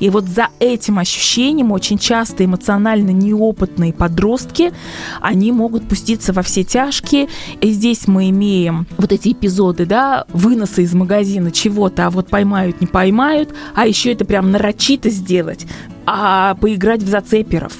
И 0.00 0.10
вот 0.10 0.26
за 0.26 0.48
этим 0.58 0.98
ощущением 0.98 1.72
очень 1.72 1.98
часто 1.98 2.44
эмоционально 2.44 3.10
неопытные 3.10 3.92
подростки, 3.92 4.72
они 5.20 5.52
могут 5.52 5.88
пуститься 5.88 6.32
во 6.32 6.42
все 6.42 6.64
тяжкие. 6.64 7.28
И 7.60 7.70
здесь 7.70 8.06
мы 8.06 8.30
имеем 8.30 8.86
вот 8.98 9.12
эти 9.12 9.32
эпизоды, 9.32 9.86
да, 9.86 10.24
выноса 10.32 10.82
из 10.82 10.92
магазина 10.94 11.50
чего-то, 11.50 12.06
а 12.06 12.10
вот 12.10 12.28
поймают, 12.28 12.80
не 12.80 12.86
поймают, 12.86 13.54
а 13.74 13.86
еще 13.86 14.12
это 14.12 14.24
прям 14.24 14.50
нарочито 14.50 15.10
сделать 15.10 15.66
а 16.06 16.54
поиграть 16.54 17.02
в 17.02 17.08
зацеперов. 17.08 17.72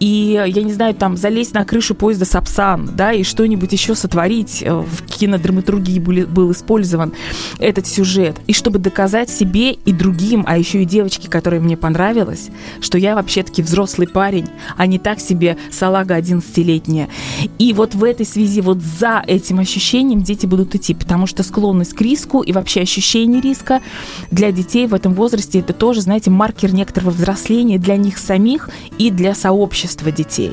И, 0.00 0.42
я 0.46 0.62
не 0.62 0.72
знаю, 0.72 0.94
там, 0.94 1.16
залезть 1.16 1.54
на 1.54 1.64
крышу 1.64 1.94
поезда 1.94 2.24
Сапсан, 2.24 2.90
да, 2.96 3.12
и 3.12 3.22
что-нибудь 3.22 3.72
еще 3.72 3.94
сотворить. 3.94 4.62
Э, 4.62 4.80
в 4.80 5.02
кинодраматургии 5.06 6.00
был, 6.00 6.26
был 6.26 6.50
использован 6.50 7.12
этот 7.60 7.86
сюжет. 7.86 8.36
И 8.48 8.52
чтобы 8.52 8.80
доказать 8.80 9.30
себе 9.30 9.72
и 9.72 9.92
другим, 9.92 10.44
а 10.46 10.58
еще 10.58 10.82
и 10.82 10.86
девочке, 10.86 11.30
которая 11.30 11.60
мне 11.60 11.76
понравилась, 11.76 12.48
что 12.80 12.98
я 12.98 13.14
вообще-таки 13.14 13.62
взрослый 13.62 14.08
парень, 14.08 14.48
а 14.76 14.86
не 14.86 14.98
так 14.98 15.20
себе 15.20 15.56
салага 15.70 16.18
11-летняя. 16.18 17.08
И 17.58 17.72
вот 17.72 17.94
в 17.94 18.02
этой 18.02 18.26
связи, 18.26 18.60
вот 18.60 18.78
за 18.82 19.22
этим 19.24 19.60
ощущением 19.60 20.22
дети 20.22 20.46
будут 20.46 20.74
идти, 20.74 20.94
потому 20.94 21.28
что 21.28 21.44
склонность 21.44 21.94
к 21.94 22.00
риску 22.00 22.42
и 22.42 22.52
вообще 22.52 22.80
ощущение 22.80 23.40
риска 23.40 23.80
для 24.32 24.50
детей 24.50 24.88
в 24.88 24.94
этом 24.94 25.14
возрасте 25.14 25.60
это 25.60 25.72
тоже, 25.72 26.00
знаете, 26.00 26.30
маркер 26.30 26.74
некоторого 26.74 27.10
взросления 27.10 27.51
впечатление 27.52 27.78
для 27.78 27.96
них 27.96 28.18
самих 28.18 28.70
и 28.98 29.10
для 29.10 29.34
сообщества 29.34 30.10
детей. 30.10 30.52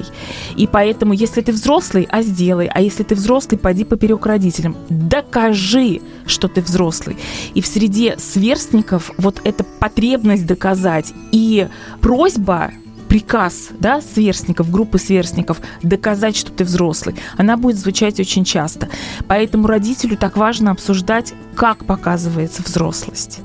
И 0.57 0.67
поэтому, 0.67 1.13
если 1.13 1.41
ты 1.41 1.53
взрослый, 1.53 2.07
а 2.11 2.21
сделай, 2.21 2.69
а 2.73 2.81
если 2.81 3.03
ты 3.03 3.15
взрослый, 3.15 3.57
пойди 3.57 3.85
поперек 3.85 4.25
родителям. 4.25 4.75
Докажи, 4.89 6.01
что 6.25 6.47
ты 6.47 6.61
взрослый. 6.61 7.15
И 7.53 7.61
в 7.61 7.67
среде 7.67 8.17
сверстников 8.17 9.11
вот 9.17 9.41
эта 9.45 9.63
потребность 9.63 10.45
доказать 10.45 11.13
и 11.31 11.69
просьба 12.01 12.71
приказ 13.07 13.69
да, 13.79 14.01
сверстников, 14.01 14.69
группы 14.69 14.99
сверстников 14.99 15.61
доказать, 15.81 16.35
что 16.35 16.51
ты 16.51 16.63
взрослый, 16.63 17.15
она 17.37 17.55
будет 17.57 17.77
звучать 17.77 18.19
очень 18.19 18.43
часто. 18.43 18.89
Поэтому 19.27 19.67
родителю 19.67 20.17
так 20.17 20.37
важно 20.37 20.71
обсуждать, 20.71 21.33
как 21.55 21.85
показывается 21.85 22.61
взрослость 22.61 23.39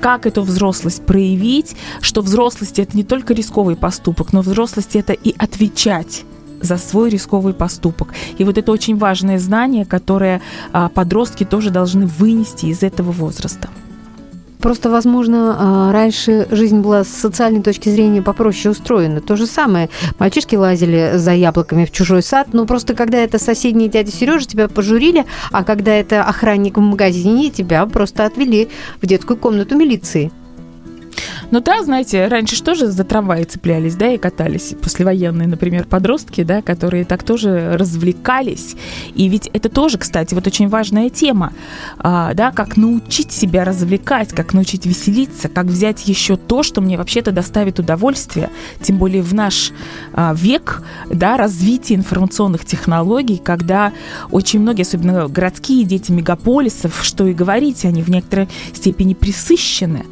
как 0.00 0.26
эту 0.26 0.42
взрослость 0.42 1.04
проявить, 1.04 1.76
что 2.00 2.22
взрослость 2.22 2.78
это 2.78 2.96
не 2.96 3.04
только 3.04 3.34
рисковый 3.34 3.76
поступок, 3.76 4.32
но 4.32 4.40
взрослость 4.40 4.96
это 4.96 5.12
и 5.12 5.34
отвечать 5.38 6.24
за 6.60 6.76
свой 6.76 7.10
рисковый 7.10 7.54
поступок. 7.54 8.08
И 8.36 8.44
вот 8.44 8.58
это 8.58 8.72
очень 8.72 8.96
важное 8.96 9.38
знание, 9.38 9.84
которое 9.84 10.40
а, 10.72 10.88
подростки 10.88 11.44
тоже 11.44 11.70
должны 11.70 12.06
вынести 12.06 12.66
из 12.66 12.82
этого 12.82 13.12
возраста. 13.12 13.68
Просто, 14.60 14.90
возможно, 14.90 15.56
а, 15.58 15.92
раньше 15.92 16.46
жизнь 16.50 16.80
была 16.80 17.04
с 17.04 17.08
социальной 17.08 17.62
точки 17.62 17.88
зрения 17.88 18.22
попроще 18.22 18.72
устроена. 18.72 19.20
То 19.20 19.36
же 19.36 19.46
самое. 19.46 19.88
Мальчишки 20.18 20.56
лазили 20.56 21.12
за 21.14 21.32
яблоками 21.32 21.84
в 21.84 21.92
чужой 21.92 22.22
сад, 22.22 22.48
но 22.52 22.66
просто 22.66 22.94
когда 22.94 23.18
это 23.18 23.38
соседний 23.38 23.88
дядя 23.88 24.10
Сережа, 24.10 24.46
тебя 24.46 24.68
пожурили, 24.68 25.26
а 25.52 25.64
когда 25.64 25.92
это 25.92 26.22
охранник 26.22 26.76
в 26.76 26.80
магазине, 26.80 27.50
тебя 27.50 27.86
просто 27.86 28.24
отвели 28.24 28.68
в 29.00 29.06
детскую 29.06 29.36
комнату 29.36 29.76
милиции. 29.76 30.32
Ну 31.50 31.60
да, 31.60 31.82
знаете, 31.82 32.28
раньше 32.28 32.56
же 32.56 32.62
тоже 32.62 32.88
за 32.88 33.04
трамваи 33.04 33.44
цеплялись, 33.44 33.94
да, 33.94 34.12
и 34.12 34.18
катались. 34.18 34.74
Послевоенные, 34.82 35.48
например, 35.48 35.86
подростки, 35.86 36.42
да, 36.42 36.60
которые 36.60 37.04
так 37.04 37.22
тоже 37.22 37.76
развлекались. 37.76 38.76
И 39.14 39.28
ведь 39.28 39.48
это 39.52 39.68
тоже, 39.68 39.98
кстати, 39.98 40.34
вот 40.34 40.46
очень 40.46 40.68
важная 40.68 41.08
тема, 41.08 41.52
а, 41.98 42.34
да, 42.34 42.52
как 42.52 42.76
научить 42.76 43.32
себя 43.32 43.64
развлекать, 43.64 44.30
как 44.30 44.52
научить 44.52 44.84
веселиться, 44.86 45.48
как 45.48 45.66
взять 45.66 46.06
еще 46.06 46.36
то, 46.36 46.62
что 46.62 46.80
мне 46.80 46.98
вообще-то 46.98 47.32
доставит 47.32 47.78
удовольствие, 47.78 48.50
тем 48.82 48.98
более 48.98 49.22
в 49.22 49.32
наш 49.32 49.72
а, 50.12 50.34
век, 50.34 50.82
да, 51.10 51.36
развития 51.36 51.94
информационных 51.94 52.64
технологий, 52.64 53.40
когда 53.42 53.92
очень 54.30 54.60
многие, 54.60 54.82
особенно 54.82 55.28
городские 55.28 55.84
дети 55.84 56.12
мегаполисов, 56.12 57.00
что 57.02 57.26
и 57.26 57.32
говорить, 57.32 57.84
они 57.84 58.02
в 58.02 58.08
некоторой 58.08 58.48
степени 58.74 59.14
присыщены, 59.14 60.04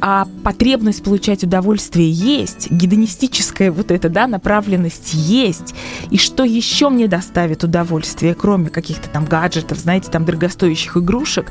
а 0.00 0.26
потребность 0.44 1.02
получать 1.02 1.42
удовольствие 1.42 2.10
есть, 2.10 2.70
гедонистическая 2.70 3.72
вот 3.72 3.90
эта, 3.90 4.08
да, 4.08 4.28
направленность 4.28 5.14
есть. 5.14 5.74
И 6.10 6.18
что 6.18 6.44
еще 6.44 6.90
мне 6.90 7.08
доставит 7.08 7.64
удовольствие, 7.64 8.34
кроме 8.34 8.68
каких-то 8.68 9.08
там 9.08 9.24
гаджетов, 9.24 9.78
знаете, 9.78 10.10
там 10.10 10.24
дорогостоящих 10.24 10.98
игрушек, 10.98 11.50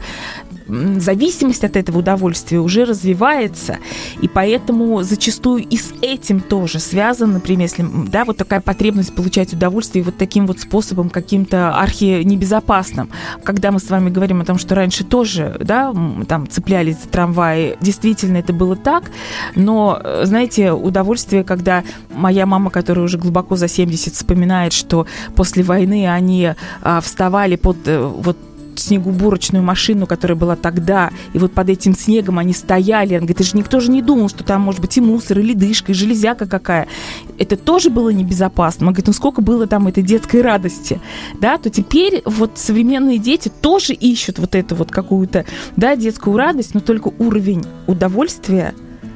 зависимость 0.67 1.63
от 1.63 1.75
этого 1.75 1.99
удовольствия 1.99 2.59
уже 2.59 2.85
развивается, 2.85 3.77
и 4.21 4.27
поэтому 4.27 5.01
зачастую 5.03 5.63
и 5.63 5.77
с 5.77 5.93
этим 6.01 6.39
тоже 6.39 6.79
связан, 6.79 7.33
например, 7.33 7.63
если, 7.63 7.85
да, 8.07 8.25
вот 8.25 8.37
такая 8.37 8.61
потребность 8.61 9.15
получать 9.15 9.53
удовольствие 9.53 10.03
вот 10.03 10.17
таким 10.17 10.47
вот 10.47 10.59
способом 10.59 11.09
каким-то 11.09 11.77
архи-небезопасным. 11.77 13.09
Когда 13.43 13.71
мы 13.71 13.79
с 13.79 13.89
вами 13.89 14.09
говорим 14.09 14.41
о 14.41 14.45
том, 14.45 14.57
что 14.57 14.75
раньше 14.75 15.03
тоже, 15.03 15.57
да, 15.59 15.93
там 16.27 16.47
цеплялись 16.49 17.01
за 17.01 17.09
трамваи, 17.09 17.77
действительно 17.81 18.37
это 18.37 18.53
было 18.53 18.75
так, 18.75 19.11
но, 19.55 20.01
знаете, 20.23 20.71
удовольствие, 20.71 21.43
когда 21.43 21.83
моя 22.11 22.45
мама, 22.45 22.69
которая 22.69 23.05
уже 23.05 23.17
глубоко 23.17 23.55
за 23.55 23.67
70, 23.67 24.13
вспоминает, 24.13 24.73
что 24.73 25.07
после 25.35 25.63
войны 25.63 26.07
они 26.07 26.51
а, 26.81 27.01
вставали 27.01 27.55
под 27.55 27.77
э, 27.87 27.99
вот 27.99 28.37
снегоуборочную 28.83 29.63
машину, 29.63 30.07
которая 30.07 30.37
была 30.37 30.55
тогда, 30.55 31.11
и 31.33 31.39
вот 31.39 31.53
под 31.53 31.69
этим 31.69 31.95
снегом 31.95 32.39
они 32.39 32.53
стояли. 32.53 33.13
Он 33.13 33.21
говорит, 33.21 33.41
это 33.41 33.49
же 33.49 33.57
никто 33.57 33.79
же 33.79 33.91
не 33.91 34.01
думал, 34.01 34.29
что 34.29 34.43
там 34.43 34.61
может 34.61 34.81
быть 34.81 34.97
и 34.97 35.01
мусор, 35.01 35.39
и 35.39 35.43
ледышка, 35.43 35.91
и 35.91 35.95
железяка 35.95 36.45
какая. 36.47 36.87
Это 37.37 37.57
тоже 37.57 37.89
было 37.89 38.09
небезопасно. 38.09 38.87
Он 38.87 38.93
говорит, 38.93 39.07
ну 39.07 39.13
сколько 39.13 39.41
было 39.41 39.67
там 39.67 39.87
этой 39.87 40.03
детской 40.03 40.41
радости, 40.41 40.99
да, 41.39 41.57
то 41.57 41.69
теперь 41.69 42.21
вот 42.25 42.51
современные 42.55 43.17
дети 43.17 43.49
тоже 43.49 43.93
ищут 43.93 44.39
вот 44.39 44.55
эту 44.55 44.75
вот 44.75 44.91
какую-то, 44.91 45.45
да, 45.75 45.95
детскую 45.95 46.37
радость, 46.37 46.73
но 46.73 46.79
только 46.79 47.11
уровень 47.19 47.63
удовольствия 47.87 48.73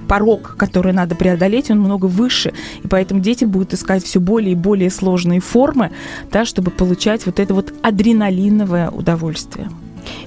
порог, 0.08 0.56
который 0.58 0.94
надо 0.94 1.16
преодолеть, 1.16 1.70
он 1.72 1.80
много 1.80 2.06
выше. 2.06 2.54
И 2.84 2.88
поэтому 2.88 3.22
дети 3.22 3.46
будут 3.46 3.74
искать 3.74 4.04
все 4.04 4.20
более 4.20 4.54
и 4.54 4.56
более 4.56 4.90
сложные 4.90 5.40
формы, 5.40 5.92
да, 6.32 6.46
чтобы 6.46 6.72
получать 6.72 7.26
вот 7.26 7.40
это 7.40 7.54
вот 7.54 7.74
адреналиновое 7.84 8.90
удовольствие. 8.90 9.70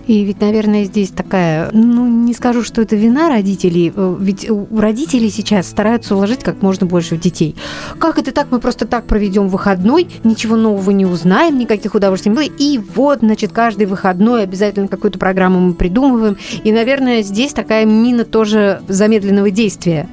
И 0.06 0.24
ведь, 0.24 0.40
наверное, 0.40 0.84
здесь 0.84 1.10
такая, 1.10 1.70
ну, 1.72 2.06
не 2.06 2.34
скажу, 2.34 2.62
что 2.62 2.82
это 2.82 2.96
вина 2.96 3.28
родителей, 3.28 3.92
э, 3.94 4.16
ведь 4.18 4.48
родители 4.76 5.28
сейчас 5.28 5.68
стараются 5.68 6.16
уложить 6.16 6.42
как 6.42 6.62
можно 6.62 6.86
больше 6.86 7.16
детей. 7.16 7.54
Как 7.98 8.18
это 8.18 8.32
так? 8.32 8.48
Мы 8.50 8.58
просто 8.58 8.86
так 8.86 9.04
проведем 9.04 9.48
выходной, 9.48 10.08
ничего 10.24 10.56
нового 10.56 10.90
не 10.90 11.06
узнаем, 11.06 11.58
никаких 11.58 11.94
удовольствий 11.94 12.30
не 12.30 12.36
было. 12.36 12.44
И 12.44 12.78
вот, 12.94 13.20
значит, 13.20 13.52
каждый 13.52 13.86
выходной 13.86 14.42
обязательно 14.42 14.88
какую-то 14.88 15.18
программу 15.18 15.60
мы 15.60 15.74
придумываем. 15.74 16.36
И, 16.64 16.72
наверное, 16.72 17.22
здесь 17.22 17.52
такая 17.52 17.84
мина 17.84 18.24
тоже 18.24 18.82
замедленного 18.88 19.50
действия 19.50 20.08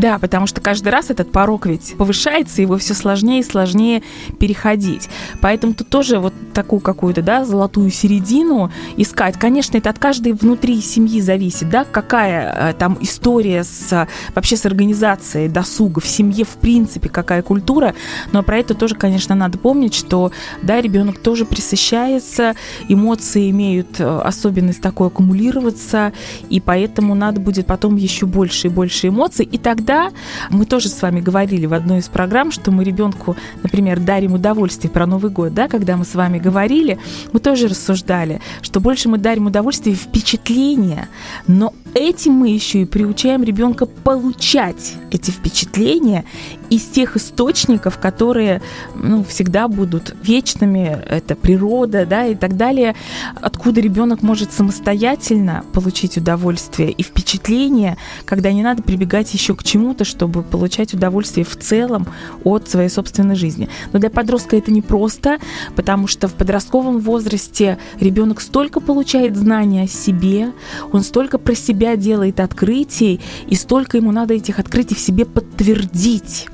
Да, 0.00 0.18
потому 0.18 0.46
что 0.46 0.62
каждый 0.62 0.88
раз 0.88 1.10
этот 1.10 1.30
порог 1.30 1.66
ведь 1.66 1.94
повышается, 1.98 2.62
его 2.62 2.78
все 2.78 2.94
сложнее 2.94 3.40
и 3.40 3.42
сложнее 3.42 4.02
переходить. 4.38 5.10
Поэтому 5.42 5.74
тут 5.74 5.90
тоже 5.90 6.18
вот 6.18 6.32
такую 6.54 6.80
какую-то, 6.80 7.20
да, 7.20 7.44
золотую 7.44 7.90
середину 7.90 8.72
искать. 8.96 9.38
Конечно, 9.38 9.76
это 9.76 9.90
от 9.90 9.98
каждой 9.98 10.32
внутри 10.32 10.80
семьи 10.80 11.20
зависит, 11.20 11.68
да, 11.68 11.84
какая 11.84 12.70
э, 12.70 12.72
там 12.72 12.96
история 13.02 13.62
с 13.62 14.08
вообще 14.34 14.56
с 14.56 14.64
организацией 14.64 15.48
досуга 15.48 16.00
в 16.00 16.06
семье, 16.06 16.46
в 16.46 16.56
принципе, 16.56 17.10
какая 17.10 17.42
культура. 17.42 17.94
Но 18.32 18.42
про 18.42 18.56
это 18.56 18.74
тоже, 18.74 18.94
конечно, 18.94 19.34
надо 19.34 19.58
помнить, 19.58 19.92
что, 19.92 20.32
да, 20.62 20.80
ребенок 20.80 21.18
тоже 21.18 21.44
присыщается, 21.44 22.54
эмоции 22.88 23.50
имеют 23.50 24.00
э, 24.00 24.20
особенность 24.24 24.80
такой 24.80 25.08
аккумулироваться, 25.08 26.14
и 26.48 26.58
поэтому 26.58 27.14
надо 27.14 27.38
будет 27.38 27.66
потом 27.66 27.96
еще 27.96 28.24
больше 28.24 28.68
и 28.68 28.70
больше 28.70 29.08
эмоций, 29.08 29.44
и 29.44 29.58
тогда 29.58 29.89
тогда 29.90 30.12
мы 30.50 30.66
тоже 30.66 30.88
с 30.88 31.02
вами 31.02 31.20
говорили 31.20 31.66
в 31.66 31.74
одной 31.74 31.98
из 31.98 32.08
программ, 32.08 32.52
что 32.52 32.70
мы 32.70 32.84
ребенку, 32.84 33.36
например, 33.62 33.98
дарим 33.98 34.34
удовольствие 34.34 34.88
про 34.88 35.04
Новый 35.04 35.32
год, 35.32 35.52
да, 35.52 35.66
когда 35.66 35.96
мы 35.96 36.04
с 36.04 36.14
вами 36.14 36.38
говорили, 36.38 36.98
мы 37.32 37.40
тоже 37.40 37.66
рассуждали, 37.66 38.40
что 38.62 38.78
больше 38.78 39.08
мы 39.08 39.18
дарим 39.18 39.46
удовольствие 39.46 39.96
впечатления, 39.96 41.08
но 41.48 41.74
этим 41.94 42.34
мы 42.34 42.50
еще 42.50 42.82
и 42.82 42.84
приучаем 42.84 43.42
ребенка 43.42 43.86
получать 43.86 44.94
эти 45.10 45.32
впечатления 45.32 46.24
из 46.70 46.84
тех 46.84 47.16
источников, 47.16 47.98
которые 47.98 48.62
ну, 48.94 49.24
всегда 49.24 49.66
будут 49.66 50.14
вечными, 50.22 50.98
это 51.08 51.34
природа, 51.34 52.06
да, 52.06 52.26
и 52.26 52.36
так 52.36 52.56
далее, 52.56 52.94
откуда 53.40 53.80
ребенок 53.80 54.22
может 54.22 54.52
самостоятельно 54.52 55.64
получить 55.72 56.16
удовольствие 56.16 56.92
и 56.92 57.02
впечатление, 57.02 57.96
когда 58.24 58.52
не 58.52 58.62
надо 58.62 58.82
прибегать 58.82 59.34
еще 59.34 59.56
к 59.56 59.64
чему-то, 59.80 60.04
чтобы 60.04 60.42
получать 60.42 60.92
удовольствие 60.92 61.44
в 61.44 61.56
целом 61.56 62.06
от 62.44 62.68
своей 62.68 62.90
собственной 62.90 63.34
жизни. 63.34 63.68
Но 63.92 63.98
для 63.98 64.10
подростка 64.10 64.56
это 64.56 64.70
не 64.70 64.82
просто, 64.82 65.38
потому 65.74 66.06
что 66.06 66.28
в 66.28 66.34
подростковом 66.34 66.98
возрасте 66.98 67.78
ребенок 67.98 68.42
столько 68.42 68.80
получает 68.80 69.36
знания 69.36 69.84
о 69.84 69.88
себе, 69.88 70.52
он 70.92 71.02
столько 71.02 71.38
про 71.38 71.54
себя 71.54 71.96
делает 71.96 72.40
открытий, 72.40 73.20
и 73.48 73.54
столько 73.54 73.96
ему 73.96 74.12
надо 74.12 74.34
этих 74.34 74.58
открытий 74.58 74.94
в 74.94 74.98
себе 74.98 75.24
подтвердить. 75.24 76.48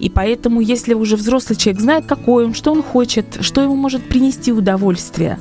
И 0.00 0.10
поэтому, 0.10 0.60
если 0.60 0.94
уже 0.94 1.16
взрослый 1.16 1.56
человек 1.56 1.80
знает, 1.80 2.06
какой 2.06 2.46
он, 2.46 2.54
что 2.54 2.72
он 2.72 2.82
хочет, 2.82 3.26
что 3.40 3.62
ему 3.62 3.76
может 3.76 4.02
принести 4.02 4.52
удовольствие, 4.52 5.38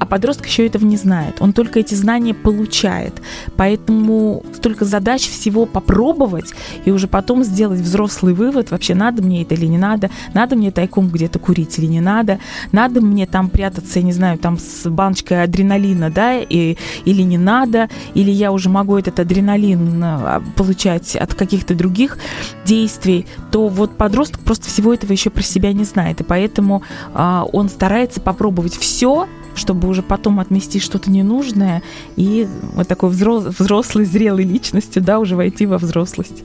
а 0.00 0.06
подросток 0.06 0.46
еще 0.46 0.66
этого 0.66 0.84
не 0.84 0.96
знает. 0.96 1.36
Он 1.40 1.52
только 1.52 1.78
эти 1.78 1.94
знания 1.94 2.32
получает. 2.32 3.20
Поэтому 3.56 4.42
столько 4.54 4.86
задач 4.86 5.28
всего 5.28 5.66
попробовать 5.66 6.54
и 6.86 6.90
уже 6.90 7.06
потом 7.06 7.44
сделать 7.44 7.80
взрослый 7.80 8.32
вывод, 8.32 8.70
вообще 8.70 8.94
надо 8.94 9.22
мне 9.22 9.42
это 9.42 9.54
или 9.54 9.66
не 9.66 9.76
надо, 9.76 10.10
надо 10.32 10.56
мне 10.56 10.70
тайком 10.70 11.10
где-то 11.10 11.38
курить 11.38 11.78
или 11.78 11.84
не 11.84 12.00
надо, 12.00 12.38
надо 12.72 13.02
мне 13.02 13.26
там 13.26 13.50
прятаться, 13.50 13.98
я 13.98 14.04
не 14.04 14.12
знаю, 14.12 14.38
там 14.38 14.58
с 14.58 14.88
баночкой 14.88 15.42
адреналина, 15.42 16.10
да, 16.10 16.38
и, 16.38 16.78
или 17.04 17.22
не 17.22 17.36
надо, 17.36 17.90
или 18.14 18.30
я 18.30 18.52
уже 18.52 18.70
могу 18.70 18.96
этот 18.96 19.20
адреналин 19.20 20.02
а, 20.02 20.42
получать 20.56 21.14
от 21.14 21.34
каких-то 21.34 21.74
других 21.74 22.16
действий, 22.64 23.26
то 23.52 23.68
вот 23.68 23.98
подросток 23.98 24.40
просто 24.40 24.66
всего 24.66 24.94
этого 24.94 25.12
еще 25.12 25.28
про 25.28 25.42
себя 25.42 25.74
не 25.74 25.84
знает. 25.84 26.22
И 26.22 26.24
поэтому 26.24 26.82
а, 27.12 27.44
он 27.52 27.68
старается 27.68 28.22
попробовать 28.22 28.74
все, 28.74 29.28
чтобы 29.60 29.88
уже 29.88 30.02
потом 30.02 30.40
отмести 30.40 30.80
что-то 30.80 31.10
ненужное 31.10 31.82
и 32.16 32.48
вот 32.74 32.88
такой 32.88 33.10
взрослой, 33.10 34.04
зрелой 34.04 34.44
личностью, 34.44 35.02
да, 35.02 35.18
уже 35.18 35.36
войти 35.36 35.66
во 35.66 35.78
взрослость. 35.78 36.42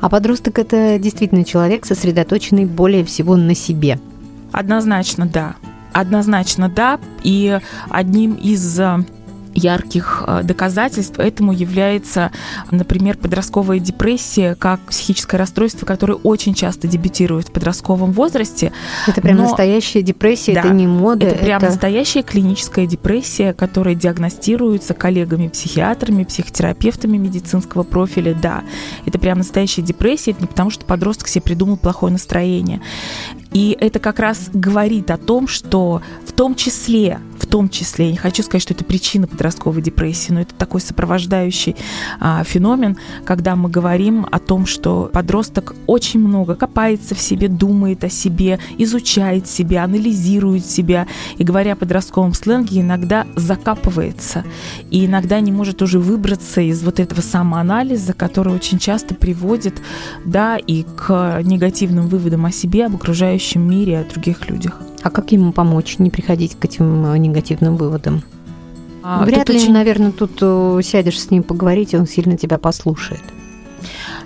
А 0.00 0.08
подросток 0.08 0.58
это 0.58 0.98
действительно 0.98 1.44
человек, 1.44 1.84
сосредоточенный 1.84 2.64
более 2.64 3.04
всего 3.04 3.36
на 3.36 3.54
себе. 3.54 3.98
Однозначно, 4.52 5.26
да. 5.26 5.56
Однозначно, 5.92 6.68
да. 6.68 6.98
И 7.22 7.58
одним 7.90 8.34
из 8.34 8.78
э, 8.78 9.04
ярких 9.54 10.24
э, 10.26 10.42
доказательств 10.42 11.18
этому 11.18 11.52
является, 11.52 12.30
например, 12.70 13.16
подростковая 13.16 13.78
депрессия 13.78 14.54
как 14.54 14.80
психическое 14.80 15.36
расстройство, 15.36 15.86
которое 15.86 16.14
очень 16.14 16.54
часто 16.54 16.88
дебютирует 16.88 17.48
в 17.48 17.52
подростковом 17.52 18.12
возрасте. 18.12 18.72
Это 19.06 19.20
прям 19.20 19.36
Но... 19.36 19.42
настоящая 19.44 20.02
депрессия, 20.02 20.54
да, 20.54 20.60
это 20.60 20.70
не 20.70 20.86
мода. 20.86 21.26
Это, 21.26 21.36
это 21.36 21.44
прям 21.44 21.62
настоящая 21.62 22.22
клиническая 22.22 22.86
депрессия, 22.86 23.52
которая 23.52 23.94
диагностируется 23.94 24.94
коллегами-психиатрами, 24.94 26.24
психотерапевтами 26.24 27.16
медицинского 27.16 27.82
профиля. 27.82 28.34
Да, 28.34 28.62
это 29.06 29.18
прям 29.18 29.38
настоящая 29.38 29.82
депрессия, 29.82 30.32
это 30.32 30.42
не 30.42 30.46
потому, 30.46 30.70
что 30.70 30.84
подросток 30.84 31.28
себе 31.28 31.42
придумал 31.42 31.76
плохое 31.76 32.12
настроение. 32.12 32.80
И 33.52 33.76
это 33.78 33.98
как 33.98 34.18
раз 34.18 34.48
говорит 34.52 35.10
о 35.10 35.18
том, 35.18 35.46
что 35.46 36.00
в 36.26 36.32
том 36.32 36.54
числе, 36.54 37.20
в 37.38 37.46
том 37.46 37.68
числе, 37.68 38.06
я 38.06 38.10
не 38.12 38.16
хочу 38.16 38.42
сказать, 38.42 38.62
что 38.62 38.72
это 38.72 38.84
причина 38.84 39.26
подростковой 39.42 39.82
депрессии, 39.82 40.32
но 40.32 40.42
это 40.42 40.54
такой 40.54 40.80
сопровождающий 40.80 41.74
а, 42.20 42.44
феномен, 42.44 42.96
когда 43.24 43.56
мы 43.56 43.68
говорим 43.68 44.24
о 44.30 44.38
том, 44.38 44.66
что 44.66 45.10
подросток 45.12 45.74
очень 45.88 46.20
много 46.20 46.54
копается 46.54 47.16
в 47.16 47.20
себе, 47.20 47.48
думает 47.48 48.04
о 48.04 48.08
себе, 48.08 48.60
изучает 48.78 49.48
себя, 49.48 49.82
анализирует 49.82 50.64
себя, 50.64 51.08
и 51.38 51.42
говоря 51.42 51.72
о 51.72 51.76
подростковом 51.76 52.34
сленге, 52.34 52.82
иногда 52.82 53.26
закапывается, 53.34 54.44
и 54.92 55.06
иногда 55.06 55.40
не 55.40 55.50
может 55.50 55.82
уже 55.82 55.98
выбраться 55.98 56.60
из 56.60 56.80
вот 56.84 57.00
этого 57.00 57.20
самоанализа, 57.20 58.12
который 58.12 58.54
очень 58.54 58.78
часто 58.78 59.16
приводит, 59.16 59.82
да, 60.24 60.56
и 60.56 60.84
к 60.84 61.40
негативным 61.42 62.06
выводам 62.06 62.46
о 62.46 62.52
себе, 62.52 62.86
об 62.86 62.94
окружающем 62.94 63.68
мире, 63.68 63.98
о 63.98 64.04
других 64.04 64.48
людях. 64.48 64.80
А 65.02 65.10
как 65.10 65.32
ему 65.32 65.50
помочь 65.50 65.98
не 65.98 66.10
приходить 66.10 66.54
к 66.54 66.64
этим 66.64 67.06
э, 67.06 67.18
негативным 67.18 67.76
выводам? 67.76 68.22
А, 69.02 69.24
Вряд 69.24 69.48
ли, 69.48 69.56
очень... 69.56 69.72
наверное, 69.72 70.12
тут 70.12 70.38
э, 70.40 70.80
сядешь 70.82 71.20
с 71.20 71.30
ним 71.30 71.42
поговорить, 71.42 71.94
и 71.94 71.96
он 71.96 72.06
сильно 72.06 72.36
тебя 72.36 72.58
послушает 72.58 73.22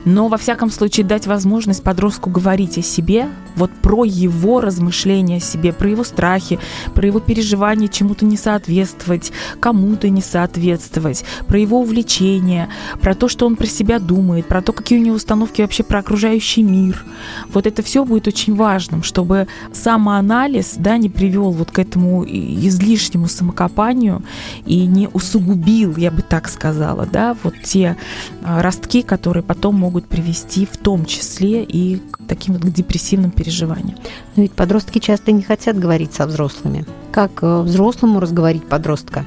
но 0.07 0.29
во 0.29 0.39
всяком 0.39 0.71
случае 0.71 1.05
дать 1.05 1.27
возможность 1.27 1.83
подростку 1.83 2.31
говорить 2.31 2.79
о 2.79 2.83
себе, 2.83 3.29
вот 3.57 3.71
про 3.71 4.05
его 4.05 4.61
размышления 4.61 5.39
о 5.39 5.41
себе, 5.41 5.73
про 5.73 5.91
его 5.91 6.05
страхи, 6.05 6.61
про 6.95 7.07
его 7.07 7.19
переживания 7.19 7.89
чему-то 7.89 8.25
не 8.25 8.37
соответствовать, 8.37 9.33
кому-то 9.59 10.09
не 10.09 10.23
соответствовать, 10.23 11.25
про 11.49 11.59
его 11.59 11.81
увлечения, 11.81 12.69
про 13.01 13.15
то, 13.15 13.29
что 13.29 13.47
он 13.47 13.57
про 13.57 13.67
себя 13.67 13.99
думает, 13.99 14.47
про 14.47 14.63
то, 14.63 14.73
какие 14.73 15.01
у 15.01 15.03
него 15.03 15.17
установки 15.17 15.61
вообще 15.61 15.83
про 15.83 15.99
окружающий 15.99 16.63
мир. 16.63 17.05
Вот 17.53 17.67
это 17.67 17.83
все 17.83 18.05
будет 18.05 18.29
очень 18.29 18.55
важным, 18.55 19.03
чтобы 19.03 19.49
самоанализ 19.73 20.75
да, 20.79 20.99
не 20.99 21.09
привел 21.09 21.51
вот 21.51 21.73
к 21.73 21.81
этому 21.81 22.25
излишнему 22.25 23.27
самокопанию 23.27 24.23
и 24.67 24.87
не 24.87 25.09
усугубил, 25.09 25.97
я 25.97 26.13
бы 26.13 26.23
так 26.23 26.49
сказала, 26.49 27.07
да, 27.07 27.37
вот 27.43 27.55
те 27.65 27.97
а, 28.45 28.63
ростки, 28.63 29.03
которые 29.03 29.43
потом 29.43 29.75
могут 29.75 29.96
могут 29.97 30.11
привести 30.11 30.67
в 30.67 30.77
том 30.77 31.07
числе 31.07 31.65
и 31.65 31.97
к 31.97 32.19
таким 32.29 32.55
вот 32.55 32.71
депрессивным 32.71 33.31
переживаниям. 33.31 33.97
Но 34.37 34.43
ведь 34.43 34.53
подростки 34.53 34.99
часто 34.99 35.33
не 35.33 35.41
хотят 35.41 35.79
говорить 35.79 36.13
со 36.13 36.27
взрослыми. 36.27 36.85
Как 37.13 37.43
э, 37.43 37.63
взрослому 37.63 38.21
разговорить 38.21 38.67
подростка? 38.67 39.25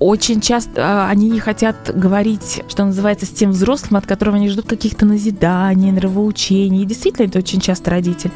Очень 0.00 0.40
часто 0.40 0.70
а, 0.76 1.10
они 1.10 1.28
не 1.28 1.40
хотят 1.40 1.92
говорить, 1.94 2.62
что 2.68 2.86
называется, 2.86 3.26
с 3.26 3.28
тем 3.28 3.50
взрослым, 3.50 3.98
от 3.98 4.06
которого 4.06 4.36
они 4.36 4.48
ждут 4.48 4.66
каких-то 4.66 5.04
назиданий, 5.04 5.92
нравоучений. 5.92 6.82
И 6.82 6.86
действительно, 6.86 7.26
это 7.26 7.38
очень 7.38 7.60
часто 7.60 7.90
родитель. 7.90 8.30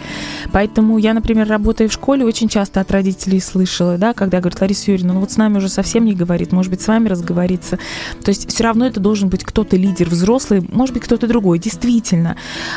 Поэтому 0.53 0.99
я, 0.99 1.15
например, 1.15 1.49
работая 1.49 1.89
в 1.89 1.93
школе, 1.93 2.27
очень 2.27 2.49
часто 2.49 2.81
от 2.81 2.91
родителей 2.91 3.41
слышала, 3.41 3.97
да, 3.97 4.13
когда 4.13 4.41
говорят, 4.41 4.61
Лариса 4.61 4.91
Юрьевна, 4.91 5.15
ну 5.15 5.21
вот 5.21 5.33
с 5.33 5.39
нами 5.39 5.57
уже 5.57 5.71
совсем 5.71 6.05
не 6.05 6.15
говорит, 6.15 6.53
может 6.53 6.71
быть, 6.71 6.83
с 6.83 6.87
вами 6.87 7.09
разговориться. 7.09 7.79
То 8.23 8.29
есть 8.29 8.51
все 8.51 8.63
равно 8.63 8.87
это 8.87 9.01
должен 9.01 9.31
быть 9.31 9.43
кто-то 9.43 9.77
лидер 9.77 10.11
взрослый, 10.11 10.63
может 10.71 10.93
быть, 10.93 11.05
кто-то 11.05 11.27
другой. 11.27 11.59
Действительно, 11.59 12.37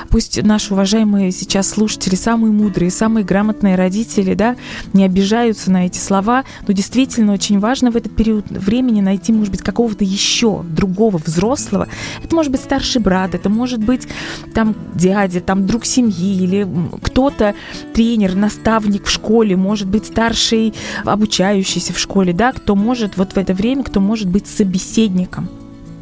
пусть 0.09 0.41
наши 0.41 0.73
уважаемые 0.73 1.33
сейчас 1.33 1.67
слушатели, 1.67 2.15
самые 2.15 2.53
мудрые, 2.53 2.89
самые 2.89 3.25
грамотные 3.25 3.75
родители, 3.75 4.33
да, 4.33 4.55
не 4.93 5.03
обижаются 5.03 5.71
на 5.71 5.87
эти 5.87 5.97
слова, 5.97 6.45
но 6.65 6.73
действительно 6.73 7.33
очень 7.33 7.59
важно 7.59 7.91
в 7.91 7.97
этот 7.97 8.15
период 8.15 8.49
времени 8.49 8.76
времени 8.77 9.01
найти, 9.01 9.33
может 9.33 9.51
быть, 9.51 9.61
какого-то 9.61 10.03
еще 10.03 10.63
другого 10.63 11.17
взрослого. 11.17 11.87
Это 12.23 12.35
может 12.35 12.51
быть 12.51 12.61
старший 12.61 13.01
брат, 13.01 13.33
это 13.33 13.49
может 13.49 13.79
быть 13.79 14.07
там 14.53 14.75
дядя, 14.93 15.41
там 15.41 15.65
друг 15.65 15.85
семьи 15.85 16.43
или 16.43 16.67
кто-то, 17.01 17.55
тренер, 17.93 18.35
наставник 18.35 19.05
в 19.05 19.09
школе, 19.09 19.55
может 19.55 19.87
быть, 19.87 20.05
старший 20.05 20.73
обучающийся 21.05 21.93
в 21.93 21.99
школе, 21.99 22.33
да, 22.33 22.51
кто 22.51 22.75
может 22.75 23.17
вот 23.17 23.33
в 23.33 23.37
это 23.37 23.53
время, 23.53 23.83
кто 23.83 23.99
может 23.99 24.27
быть 24.27 24.45
собеседником 24.45 25.49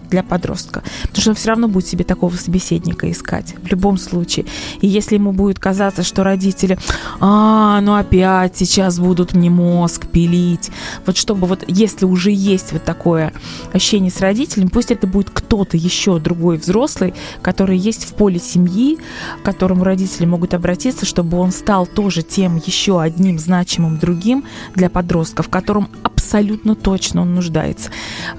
для 0.09 0.23
подростка. 0.23 0.83
Потому 1.03 1.21
что 1.21 1.29
он 1.31 1.35
все 1.35 1.49
равно 1.49 1.67
будет 1.67 1.87
себе 1.87 2.03
такого 2.03 2.35
собеседника 2.35 3.09
искать 3.11 3.55
в 3.61 3.67
любом 3.67 3.97
случае. 3.97 4.45
И 4.81 4.87
если 4.87 5.15
ему 5.15 5.31
будет 5.31 5.59
казаться, 5.59 6.03
что 6.03 6.23
родители, 6.23 6.77
а, 7.19 7.81
ну 7.81 7.95
опять 7.95 8.57
сейчас 8.57 8.99
будут 8.99 9.33
мне 9.33 9.49
мозг 9.49 10.07
пилить. 10.07 10.71
Вот 11.05 11.17
чтобы 11.17 11.47
вот, 11.47 11.63
если 11.67 12.05
уже 12.05 12.31
есть 12.31 12.71
вот 12.71 12.83
такое 12.83 13.33
ощущение 13.73 14.11
с 14.11 14.21
родителем, 14.21 14.69
пусть 14.69 14.91
это 14.91 15.07
будет 15.07 15.29
кто-то 15.29 15.77
еще, 15.77 16.19
другой 16.19 16.57
взрослый, 16.57 17.13
который 17.41 17.77
есть 17.77 18.05
в 18.05 18.13
поле 18.13 18.39
семьи, 18.39 18.97
к 19.41 19.45
которому 19.45 19.83
родители 19.83 20.25
могут 20.25 20.53
обратиться, 20.53 21.05
чтобы 21.05 21.37
он 21.37 21.51
стал 21.51 21.85
тоже 21.85 22.21
тем 22.21 22.61
еще 22.65 23.01
одним 23.01 23.39
значимым 23.39 23.97
другим 23.97 24.43
для 24.75 24.89
подростка, 24.89 25.43
в 25.43 25.49
котором 25.49 25.89
абсолютно 26.03 26.75
точно 26.75 27.21
он 27.21 27.35
нуждается. 27.35 27.91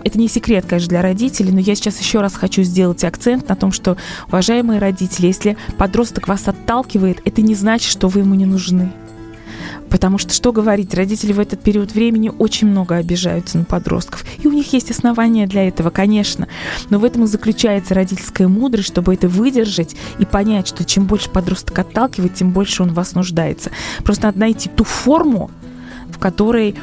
Это 0.05 0.19
не 0.19 0.29
секрет, 0.29 0.67
конечно, 0.69 0.91
для 0.91 1.03
родителей, 1.03 1.53
но 1.53 1.61
я 1.67 1.75
сейчас 1.75 2.01
еще 2.01 2.21
раз 2.21 2.35
хочу 2.35 2.63
сделать 2.63 3.05
акцент 3.05 3.49
на 3.49 3.57
том, 3.57 3.73
что, 3.73 3.97
уважаемые 4.29 4.81
родители, 4.81 5.27
если 5.27 5.57
подросток 5.79 6.29
вас 6.29 6.49
отталкивает, 6.49 7.21
это 7.25 7.43
не 7.43 7.55
значит, 7.55 7.91
что 7.91 8.09
вы 8.09 8.21
ему 8.21 8.35
не 8.35 8.47
нужны. 8.47 8.93
Потому 9.91 10.19
что, 10.19 10.33
что 10.33 10.53
говорить, 10.53 10.95
родители 10.95 11.33
в 11.33 11.41
этот 11.41 11.63
период 11.63 11.93
времени 11.93 12.31
очень 12.37 12.69
много 12.69 12.97
обижаются 12.97 13.59
на 13.59 13.65
подростков. 13.65 14.25
И 14.43 14.49
у 14.49 14.53
них 14.53 14.73
есть 14.73 14.91
основания 14.91 15.47
для 15.47 15.69
этого, 15.69 15.91
конечно. 15.91 16.49
Но 16.91 16.99
в 16.99 17.05
этом 17.05 17.25
и 17.25 17.27
заключается 17.27 17.95
родительская 17.95 18.49
мудрость, 18.49 18.89
чтобы 18.89 19.15
это 19.15 19.29
выдержать 19.29 19.97
и 20.19 20.25
понять, 20.25 20.69
что 20.69 20.85
чем 20.85 21.07
больше 21.07 21.31
подросток 21.31 21.79
отталкивает, 21.79 22.35
тем 22.35 22.51
больше 22.51 22.83
он 22.83 22.93
вас 22.93 23.15
нуждается. 23.15 23.71
Просто 24.05 24.27
надо 24.27 24.41
найти 24.41 24.69
ту 24.69 24.85
форму, 24.85 25.51
в 26.17 26.19
которой 26.19 26.75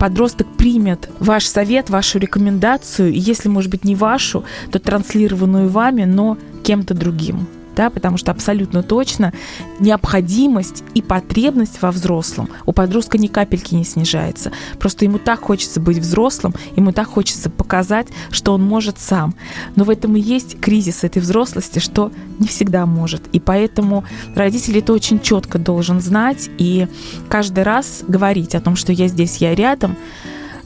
подросток 0.00 0.48
примет 0.56 1.08
ваш 1.20 1.46
совет, 1.46 1.88
вашу 1.88 2.18
рекомендацию, 2.18 3.12
если, 3.12 3.48
может 3.48 3.70
быть, 3.70 3.84
не 3.84 3.94
вашу, 3.94 4.44
то 4.72 4.80
транслированную 4.80 5.68
вами, 5.68 6.04
но 6.04 6.36
кем-то 6.64 6.94
другим 6.94 7.46
да, 7.74 7.90
потому 7.90 8.16
что 8.16 8.30
абсолютно 8.30 8.82
точно 8.82 9.32
необходимость 9.80 10.84
и 10.94 11.02
потребность 11.02 11.80
во 11.82 11.90
взрослом 11.90 12.48
у 12.66 12.72
подростка 12.72 13.18
ни 13.18 13.26
капельки 13.26 13.74
не 13.74 13.84
снижается. 13.84 14.52
Просто 14.78 15.04
ему 15.04 15.18
так 15.18 15.40
хочется 15.40 15.80
быть 15.80 15.98
взрослым, 15.98 16.54
ему 16.76 16.92
так 16.92 17.08
хочется 17.08 17.50
показать, 17.50 18.08
что 18.30 18.54
он 18.54 18.62
может 18.62 18.98
сам. 18.98 19.34
Но 19.76 19.84
в 19.84 19.90
этом 19.90 20.16
и 20.16 20.20
есть 20.20 20.60
кризис 20.60 21.04
этой 21.04 21.20
взрослости, 21.20 21.78
что 21.78 22.12
не 22.38 22.46
всегда 22.46 22.86
может. 22.86 23.22
И 23.32 23.40
поэтому 23.40 24.04
родитель 24.34 24.78
это 24.78 24.92
очень 24.92 25.20
четко 25.20 25.58
должен 25.58 26.00
знать 26.00 26.50
и 26.58 26.88
каждый 27.28 27.64
раз 27.64 28.02
говорить 28.06 28.54
о 28.54 28.60
том, 28.60 28.76
что 28.76 28.92
я 28.92 29.08
здесь, 29.08 29.38
я 29.38 29.54
рядом, 29.54 29.96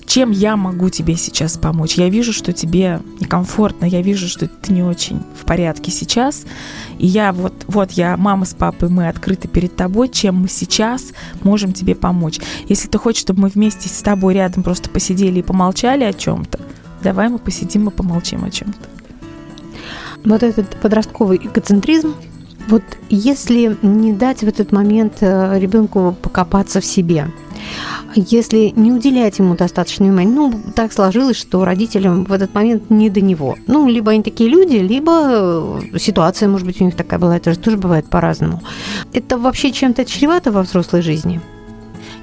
чем 0.06 0.30
я 0.30 0.56
могу 0.56 0.88
тебе 0.88 1.16
сейчас 1.16 1.58
помочь? 1.58 1.94
Я 1.94 2.08
вижу, 2.08 2.32
что 2.32 2.52
тебе 2.52 3.00
некомфортно, 3.20 3.84
я 3.86 4.02
вижу, 4.02 4.28
что 4.28 4.46
ты 4.46 4.72
не 4.72 4.82
очень 4.82 5.22
в 5.38 5.44
порядке 5.44 5.90
сейчас, 5.90 6.46
и 6.98 7.06
я 7.06 7.32
вот, 7.32 7.52
вот 7.66 7.92
я, 7.92 8.16
мама 8.16 8.44
с 8.44 8.54
папой, 8.54 8.88
мы 8.88 9.08
открыты 9.08 9.48
перед 9.48 9.74
тобой, 9.76 10.08
чем 10.08 10.42
мы 10.42 10.48
сейчас 10.48 11.12
можем 11.42 11.72
тебе 11.72 11.94
помочь. 11.94 12.38
Если 12.68 12.88
ты 12.88 12.98
хочешь, 12.98 13.22
чтобы 13.22 13.42
мы 13.42 13.48
вместе 13.48 13.88
с 13.88 14.02
тобой 14.02 14.34
рядом 14.34 14.62
просто 14.62 14.88
посидели 14.90 15.40
и 15.40 15.42
помолчали 15.42 16.04
о 16.04 16.12
чем-то, 16.12 16.60
давай 17.02 17.28
мы 17.28 17.38
посидим 17.38 17.88
и 17.88 17.90
помолчим 17.90 18.44
о 18.44 18.50
чем-то. 18.50 18.88
Вот 20.24 20.42
этот 20.42 20.80
подростковый 20.80 21.38
эгоцентризм, 21.38 22.14
вот 22.68 22.82
если 23.08 23.76
не 23.82 24.12
дать 24.12 24.40
в 24.40 24.48
этот 24.48 24.72
момент 24.72 25.18
э, 25.20 25.58
ребенку 25.58 26.16
покопаться 26.20 26.80
в 26.80 26.84
себе, 26.84 27.30
если 28.14 28.72
не 28.76 28.92
уделять 28.92 29.38
ему 29.38 29.56
достаточно 29.56 30.06
внимания, 30.06 30.30
ну, 30.30 30.52
так 30.74 30.92
сложилось, 30.92 31.36
что 31.36 31.64
родителям 31.64 32.24
в 32.24 32.32
этот 32.32 32.54
момент 32.54 32.90
не 32.90 33.10
до 33.10 33.20
него. 33.20 33.56
Ну, 33.66 33.88
либо 33.88 34.10
они 34.12 34.22
такие 34.22 34.50
люди, 34.50 34.76
либо 34.76 35.80
э, 35.92 35.98
ситуация, 35.98 36.48
может 36.48 36.66
быть, 36.66 36.80
у 36.80 36.84
них 36.84 36.96
такая 36.96 37.20
была, 37.20 37.36
это 37.36 37.52
же 37.52 37.58
тоже 37.58 37.76
бывает 37.76 38.06
по-разному. 38.06 38.62
Это 39.12 39.38
вообще 39.38 39.70
чем-то 39.70 40.04
чревато 40.04 40.50
во 40.50 40.62
взрослой 40.62 41.02
жизни? 41.02 41.40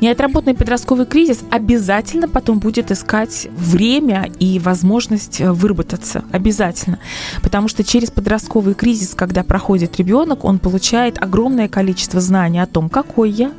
Неотработанный 0.04 0.54
подростковый 0.54 1.06
кризис 1.06 1.46
обязательно 1.50 2.28
потом 2.28 2.60
будет 2.60 2.92
искать 2.92 3.48
время 3.56 4.30
и 4.38 4.60
возможность 4.60 5.40
э, 5.40 5.50
выработаться. 5.50 6.26
Обязательно. 6.30 7.00
Потому 7.42 7.70
что 7.70 7.86
через 7.86 8.12
подростковый 8.12 8.74
кризис, 8.74 9.16
когда 9.16 9.46
проходит 9.46 9.96
ребенок, 9.96 10.44
он 10.44 10.60
получает 10.60 11.24
огромное 11.24 11.70
количество 11.70 12.20
знаний 12.20 12.60
о 12.60 12.66
том, 12.66 12.90
какой 12.90 13.30
я, 13.30 13.54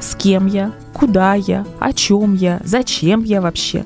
с 0.00 0.14
кем 0.14 0.46
я, 0.46 0.72
куда 0.92 1.34
я, 1.34 1.66
о 1.80 1.92
чем 1.92 2.34
я, 2.34 2.60
зачем 2.64 3.22
я 3.24 3.40
вообще. 3.40 3.84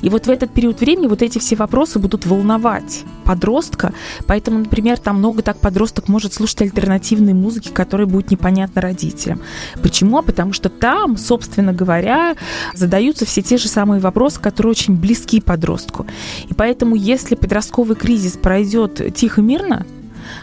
И 0.00 0.08
вот 0.08 0.26
в 0.26 0.30
этот 0.30 0.52
период 0.52 0.80
времени 0.80 1.06
вот 1.06 1.22
эти 1.22 1.38
все 1.38 1.56
вопросы 1.56 1.98
будут 1.98 2.26
волновать 2.26 3.04
подростка, 3.24 3.92
поэтому, 4.26 4.60
например, 4.60 4.98
там 4.98 5.18
много 5.18 5.42
так 5.42 5.58
подросток 5.58 6.08
может 6.08 6.32
слушать 6.32 6.62
альтернативные 6.62 7.34
музыки, 7.34 7.68
которые 7.68 8.06
будут 8.06 8.30
непонятны 8.30 8.80
родителям. 8.80 9.40
Почему? 9.82 10.22
Потому 10.22 10.52
что 10.52 10.70
там, 10.70 11.16
собственно 11.16 11.72
говоря, 11.72 12.36
задаются 12.74 13.26
все 13.26 13.42
те 13.42 13.58
же 13.58 13.68
самые 13.68 14.00
вопросы, 14.00 14.40
которые 14.40 14.70
очень 14.70 14.96
близки 14.96 15.40
подростку. 15.40 16.06
И 16.48 16.54
поэтому, 16.54 16.94
если 16.96 17.34
подростковый 17.34 17.96
кризис 17.96 18.38
пройдет 18.38 19.14
тихо, 19.14 19.42
мирно, 19.42 19.84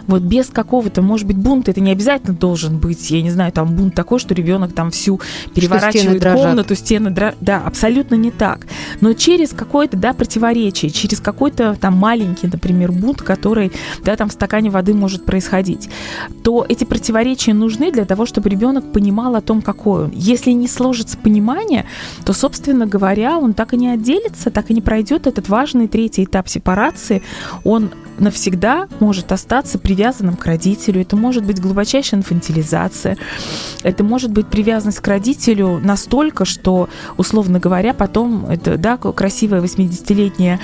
вот 0.08 0.22
без 0.22 0.48
какого-то, 0.48 1.02
может 1.02 1.28
быть, 1.28 1.38
бунта, 1.38 1.72
это 1.72 1.82
не 1.82 1.92
обязательно 1.92 2.34
должен 2.34 2.78
быть, 2.78 3.10
я 3.12 3.22
не 3.22 3.32
знаю, 3.32 3.52
там 3.52 3.74
бунт 3.76 3.96
такой, 3.96 4.20
что 4.20 4.34
ребенок 4.34 4.74
там 4.74 4.92
всю 4.92 5.20
переворачивает 5.54 6.22
стены 6.22 6.36
комнату, 6.36 6.76
стены 6.76 7.10
дрожат. 7.10 7.36
Да, 7.42 7.62
абсолютно 7.66 8.16
не 8.16 8.32
так. 8.32 8.68
Но 9.02 9.14
через 9.14 9.50
какое-то, 9.50 9.98
да, 9.98 10.14
противоречие, 10.14 10.92
через 10.92 11.20
какой-то 11.20 11.76
там 11.80 11.96
маленький, 11.96 12.48
например, 12.48 12.92
бунт, 12.92 13.22
который, 13.22 13.72
да, 14.04 14.16
там 14.16 14.30
в 14.30 14.34
стакане 14.34 14.70
воды 14.70 14.94
может 14.94 15.26
происходить, 15.26 15.90
то 16.44 16.66
эти 16.68 16.84
противоречия 16.84 17.54
нужны 17.54 17.92
для 17.92 18.06
того, 18.06 18.26
чтобы 18.26 18.50
ребенок 18.50 18.92
понимал 18.92 19.36
о 19.36 19.42
том, 19.42 19.62
какой 19.62 20.06
он. 20.06 20.12
Если 20.12 20.52
не 20.52 20.68
сложится 20.68 21.18
понимание, 21.18 21.86
то, 22.26 22.34
собственно 22.34 22.86
говоря, 22.86 23.38
он 23.38 23.54
так 23.54 23.74
и 23.74 23.78
не 23.78 23.90
отделится, 23.90 24.52
так 24.52 24.70
и 24.70 24.74
не 24.74 24.82
пройдет 24.82 25.28
этот 25.28 25.50
важный 25.50 25.88
третий 25.88 26.24
этап 26.24 26.48
сепарации. 26.48 27.22
Он 27.64 27.90
навсегда 28.20 28.88
может 29.00 29.32
остаться 29.32 29.80
привязанным 29.80 30.36
к 30.36 30.46
родителю. 30.46 31.02
Это 31.02 31.16
может 31.16 31.46
быть 31.46 31.62
глубочайшая 31.62 32.20
инфантилизация. 32.20 33.18
Это 33.84 34.04
может 34.04 34.32
быть 34.32 34.48
привязанность 34.48 35.00
к 35.00 35.08
родителю 35.08 35.80
настолько, 35.80 36.46
что, 36.46 36.90
условно 37.18 37.60
говоря, 37.60 37.94
потом 37.94 38.46
это, 38.46 38.78
да, 38.78 38.98
красивая 38.98 39.62
80-летняя 39.62 40.60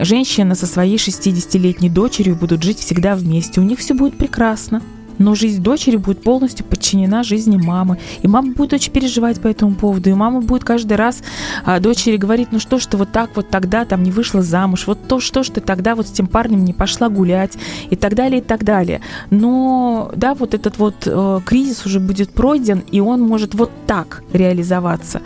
женщина 0.00 0.54
со 0.54 0.66
своей 0.66 0.96
60-летней 0.96 1.88
дочерью 1.88 2.36
будут 2.36 2.62
жить 2.62 2.78
всегда 2.78 3.14
вместе. 3.14 3.60
У 3.60 3.64
них 3.64 3.78
все 3.78 3.94
будет 3.94 4.16
прекрасно 4.16 4.82
но 5.18 5.34
жизнь 5.34 5.62
дочери 5.62 5.96
будет 5.96 6.22
полностью 6.22 6.64
подчинена 6.64 7.22
жизни 7.22 7.56
мамы. 7.56 7.98
И 8.22 8.28
мама 8.28 8.52
будет 8.52 8.72
очень 8.72 8.92
переживать 8.92 9.40
по 9.40 9.48
этому 9.48 9.74
поводу. 9.74 10.10
И 10.10 10.14
мама 10.14 10.40
будет 10.40 10.64
каждый 10.64 10.96
раз 10.96 11.22
а, 11.64 11.80
дочери 11.80 12.16
говорить, 12.16 12.48
ну 12.50 12.58
что 12.58 12.78
ж 12.78 12.86
ты 12.86 12.96
вот 12.96 13.12
так 13.12 13.30
вот 13.34 13.48
тогда 13.48 13.84
там 13.84 14.02
не 14.02 14.10
вышла 14.10 14.42
замуж, 14.42 14.86
вот 14.86 14.98
то, 15.06 15.20
что 15.20 15.42
ж 15.42 15.50
ты 15.50 15.60
тогда 15.60 15.94
вот 15.94 16.08
с 16.08 16.10
тем 16.10 16.26
парнем 16.26 16.64
не 16.64 16.72
пошла 16.72 17.08
гулять 17.08 17.52
и 17.90 17.96
так 17.96 18.14
далее, 18.14 18.40
и 18.40 18.44
так 18.44 18.64
далее. 18.64 19.00
Но, 19.30 20.10
да, 20.16 20.34
вот 20.34 20.54
этот 20.54 20.78
вот 20.78 20.94
э, 21.06 21.40
кризис 21.44 21.86
уже 21.86 22.00
будет 22.00 22.30
пройден, 22.30 22.82
и 22.90 23.00
он 23.00 23.20
может 23.20 23.54
вот 23.54 23.70
так 23.86 24.22
реализоваться. 24.32 25.22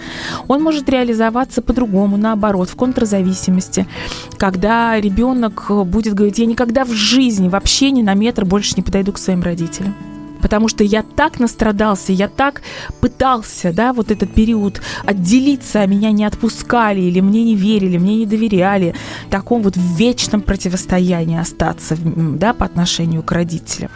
Он 0.48 0.62
может 0.62 0.88
реализоваться 0.88 1.62
по-другому, 1.62 2.16
наоборот, 2.16 2.68
в 2.68 2.76
контрзависимости, 2.76 3.86
когда 4.36 5.00
ребенок 5.00 5.70
будет 5.86 6.14
говорить, 6.14 6.38
я 6.38 6.46
никогда 6.46 6.84
в 6.84 6.90
жизни 6.90 7.48
вообще 7.48 7.90
ни 7.90 8.02
на 8.02 8.14
метр 8.14 8.44
больше 8.44 8.74
не 8.76 8.82
подойду 8.82 9.12
к 9.12 9.18
своим 9.18 9.42
родителям 9.42 9.75
потому 10.40 10.68
что 10.68 10.84
я 10.84 11.02
так 11.02 11.40
настрадался, 11.40 12.12
я 12.12 12.28
так 12.28 12.62
пытался, 13.00 13.72
да, 13.72 13.92
вот 13.92 14.10
этот 14.10 14.32
период 14.32 14.80
отделиться, 15.04 15.80
а 15.80 15.86
меня 15.86 16.12
не 16.12 16.24
отпускали, 16.24 17.00
или 17.00 17.20
мне 17.20 17.42
не 17.42 17.56
верили, 17.56 17.98
мне 17.98 18.16
не 18.16 18.26
доверяли, 18.26 18.94
в 19.26 19.30
таком 19.30 19.62
вот 19.62 19.76
вечном 19.76 20.42
противостоянии 20.42 21.38
остаться, 21.38 21.96
да, 22.00 22.52
по 22.52 22.64
отношению 22.64 23.22
к 23.22 23.32
родителям. 23.32 23.90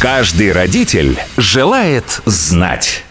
Каждый 0.00 0.52
родитель 0.52 1.18
желает 1.36 2.20
знать. 2.24 3.04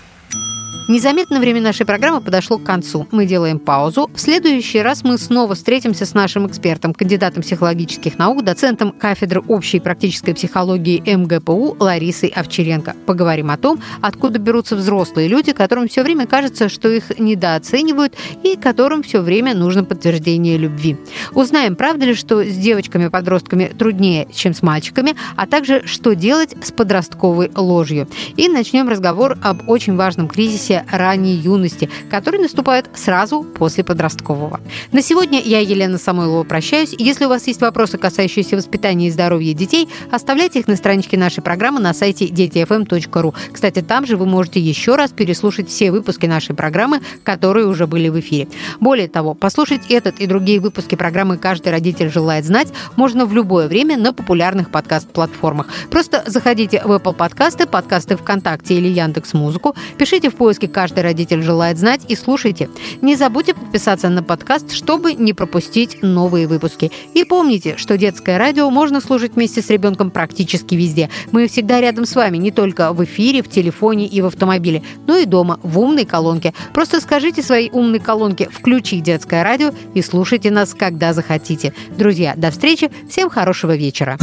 Незаметно 0.87 1.41
время 1.41 1.59
нашей 1.59 1.85
программы 1.85 2.21
подошло 2.21 2.57
к 2.57 2.63
концу. 2.63 3.07
Мы 3.11 3.25
делаем 3.25 3.59
паузу. 3.59 4.09
В 4.13 4.21
следующий 4.21 4.81
раз 4.81 5.03
мы 5.03 5.17
снова 5.17 5.53
встретимся 5.53 6.05
с 6.05 6.13
нашим 6.13 6.47
экспертом, 6.47 6.93
кандидатом 6.93 7.43
психологических 7.43 8.17
наук, 8.17 8.45
доцентом 8.45 8.93
кафедры 8.93 9.41
общей 9.49 9.81
практической 9.81 10.31
психологии 10.31 11.03
МГПУ 11.05 11.75
Ларисой 11.77 12.29
Овчаренко. 12.29 12.95
Поговорим 13.05 13.51
о 13.51 13.57
том, 13.57 13.81
откуда 13.99 14.39
берутся 14.39 14.77
взрослые 14.77 15.27
люди, 15.27 15.51
которым 15.51 15.89
все 15.89 16.03
время 16.03 16.25
кажется, 16.25 16.69
что 16.69 16.87
их 16.87 17.19
недооценивают 17.19 18.13
и 18.43 18.55
которым 18.55 19.03
все 19.03 19.19
время 19.19 19.55
нужно 19.55 19.83
подтверждение 19.83 20.57
любви. 20.57 20.95
Узнаем, 21.33 21.75
правда 21.75 22.05
ли, 22.05 22.13
что 22.13 22.45
с 22.45 22.55
девочками-подростками 22.55 23.73
труднее, 23.77 24.25
чем 24.33 24.53
с 24.53 24.61
мальчиками, 24.61 25.17
а 25.35 25.47
также 25.47 25.85
что 25.85 26.15
делать 26.15 26.55
с 26.63 26.71
подростковой 26.71 27.51
ложью. 27.53 28.07
И 28.37 28.47
начнем 28.47 28.87
разговор 28.87 29.37
об 29.43 29.67
очень 29.67 29.97
важном 29.97 30.29
кризисе 30.29 30.76
ранней 30.91 31.35
юности, 31.35 31.89
которые 32.09 32.41
наступают 32.41 32.89
сразу 32.95 33.43
после 33.43 33.83
подросткового. 33.83 34.59
На 34.91 35.01
сегодня 35.01 35.41
я, 35.41 35.59
Елена 35.59 35.97
Самойлова, 35.97 36.43
прощаюсь. 36.43 36.95
Если 36.97 37.25
у 37.25 37.29
вас 37.29 37.47
есть 37.47 37.61
вопросы, 37.61 37.97
касающиеся 37.97 38.55
воспитания 38.55 39.07
и 39.07 39.11
здоровья 39.11 39.53
детей, 39.53 39.89
оставляйте 40.11 40.59
их 40.59 40.67
на 40.67 40.75
страничке 40.75 41.17
нашей 41.17 41.41
программы 41.41 41.79
на 41.79 41.93
сайте 41.93 42.27
детифм.ру. 42.27 43.33
Кстати, 43.51 43.81
там 43.81 44.05
же 44.05 44.17
вы 44.17 44.25
можете 44.25 44.59
еще 44.59 44.95
раз 44.95 45.11
переслушать 45.11 45.69
все 45.69 45.91
выпуски 45.91 46.25
нашей 46.25 46.55
программы, 46.55 47.01
которые 47.23 47.67
уже 47.67 47.87
были 47.87 48.09
в 48.09 48.19
эфире. 48.19 48.47
Более 48.79 49.07
того, 49.07 49.33
послушать 49.33 49.81
этот 49.89 50.19
и 50.19 50.27
другие 50.27 50.59
выпуски 50.59 50.95
программы 50.95 51.37
«Каждый 51.37 51.69
родитель 51.69 52.09
желает 52.09 52.45
знать» 52.45 52.67
можно 52.95 53.25
в 53.25 53.33
любое 53.33 53.67
время 53.67 53.97
на 53.97 54.13
популярных 54.13 54.71
подкаст-платформах. 54.71 55.67
Просто 55.89 56.23
заходите 56.25 56.81
в 56.83 56.91
Apple 56.91 57.13
подкасты, 57.13 57.65
подкасты 57.65 58.15
ВКонтакте 58.17 58.75
или 58.75 58.87
Яндекс 58.87 59.33
Музыку, 59.33 59.75
пишите 59.97 60.29
в 60.29 60.35
поиске 60.35 60.66
«Каждый 60.67 61.03
родитель 61.03 61.41
желает 61.41 61.77
знать» 61.77 62.01
и 62.07 62.15
слушайте. 62.15 62.69
Не 63.01 63.15
забудьте 63.15 63.53
подписаться 63.53 64.09
на 64.09 64.23
подкаст, 64.23 64.71
чтобы 64.71 65.13
не 65.13 65.33
пропустить 65.33 66.01
новые 66.01 66.47
выпуски. 66.47 66.91
И 67.13 67.23
помните, 67.23 67.75
что 67.77 67.97
детское 67.97 68.37
радио 68.37 68.69
можно 68.69 69.01
слушать 69.01 69.35
вместе 69.35 69.61
с 69.61 69.69
ребенком 69.69 70.11
практически 70.11 70.75
везде. 70.75 71.09
Мы 71.31 71.47
всегда 71.47 71.81
рядом 71.81 72.05
с 72.05 72.15
вами, 72.15 72.37
не 72.37 72.51
только 72.51 72.93
в 72.93 73.03
эфире, 73.03 73.41
в 73.41 73.49
телефоне 73.49 74.07
и 74.07 74.21
в 74.21 74.25
автомобиле, 74.25 74.83
но 75.05 75.17
и 75.17 75.25
дома, 75.25 75.59
в 75.63 75.79
умной 75.79 76.05
колонке. 76.05 76.53
Просто 76.73 77.01
скажите 77.01 77.41
своей 77.41 77.69
умной 77.71 77.99
колонке 77.99 78.49
«Включи 78.51 78.99
детское 78.99 79.43
радио» 79.43 79.71
и 79.93 80.01
слушайте 80.01 80.51
нас, 80.51 80.73
когда 80.73 81.13
захотите. 81.13 81.73
Друзья, 81.97 82.33
до 82.35 82.51
встречи, 82.51 82.91
всем 83.09 83.29
хорошего 83.29 83.75
вечера. 83.75 84.17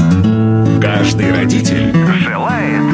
Каждый 0.80 1.33
родитель 1.33 1.92
желает 2.20 2.93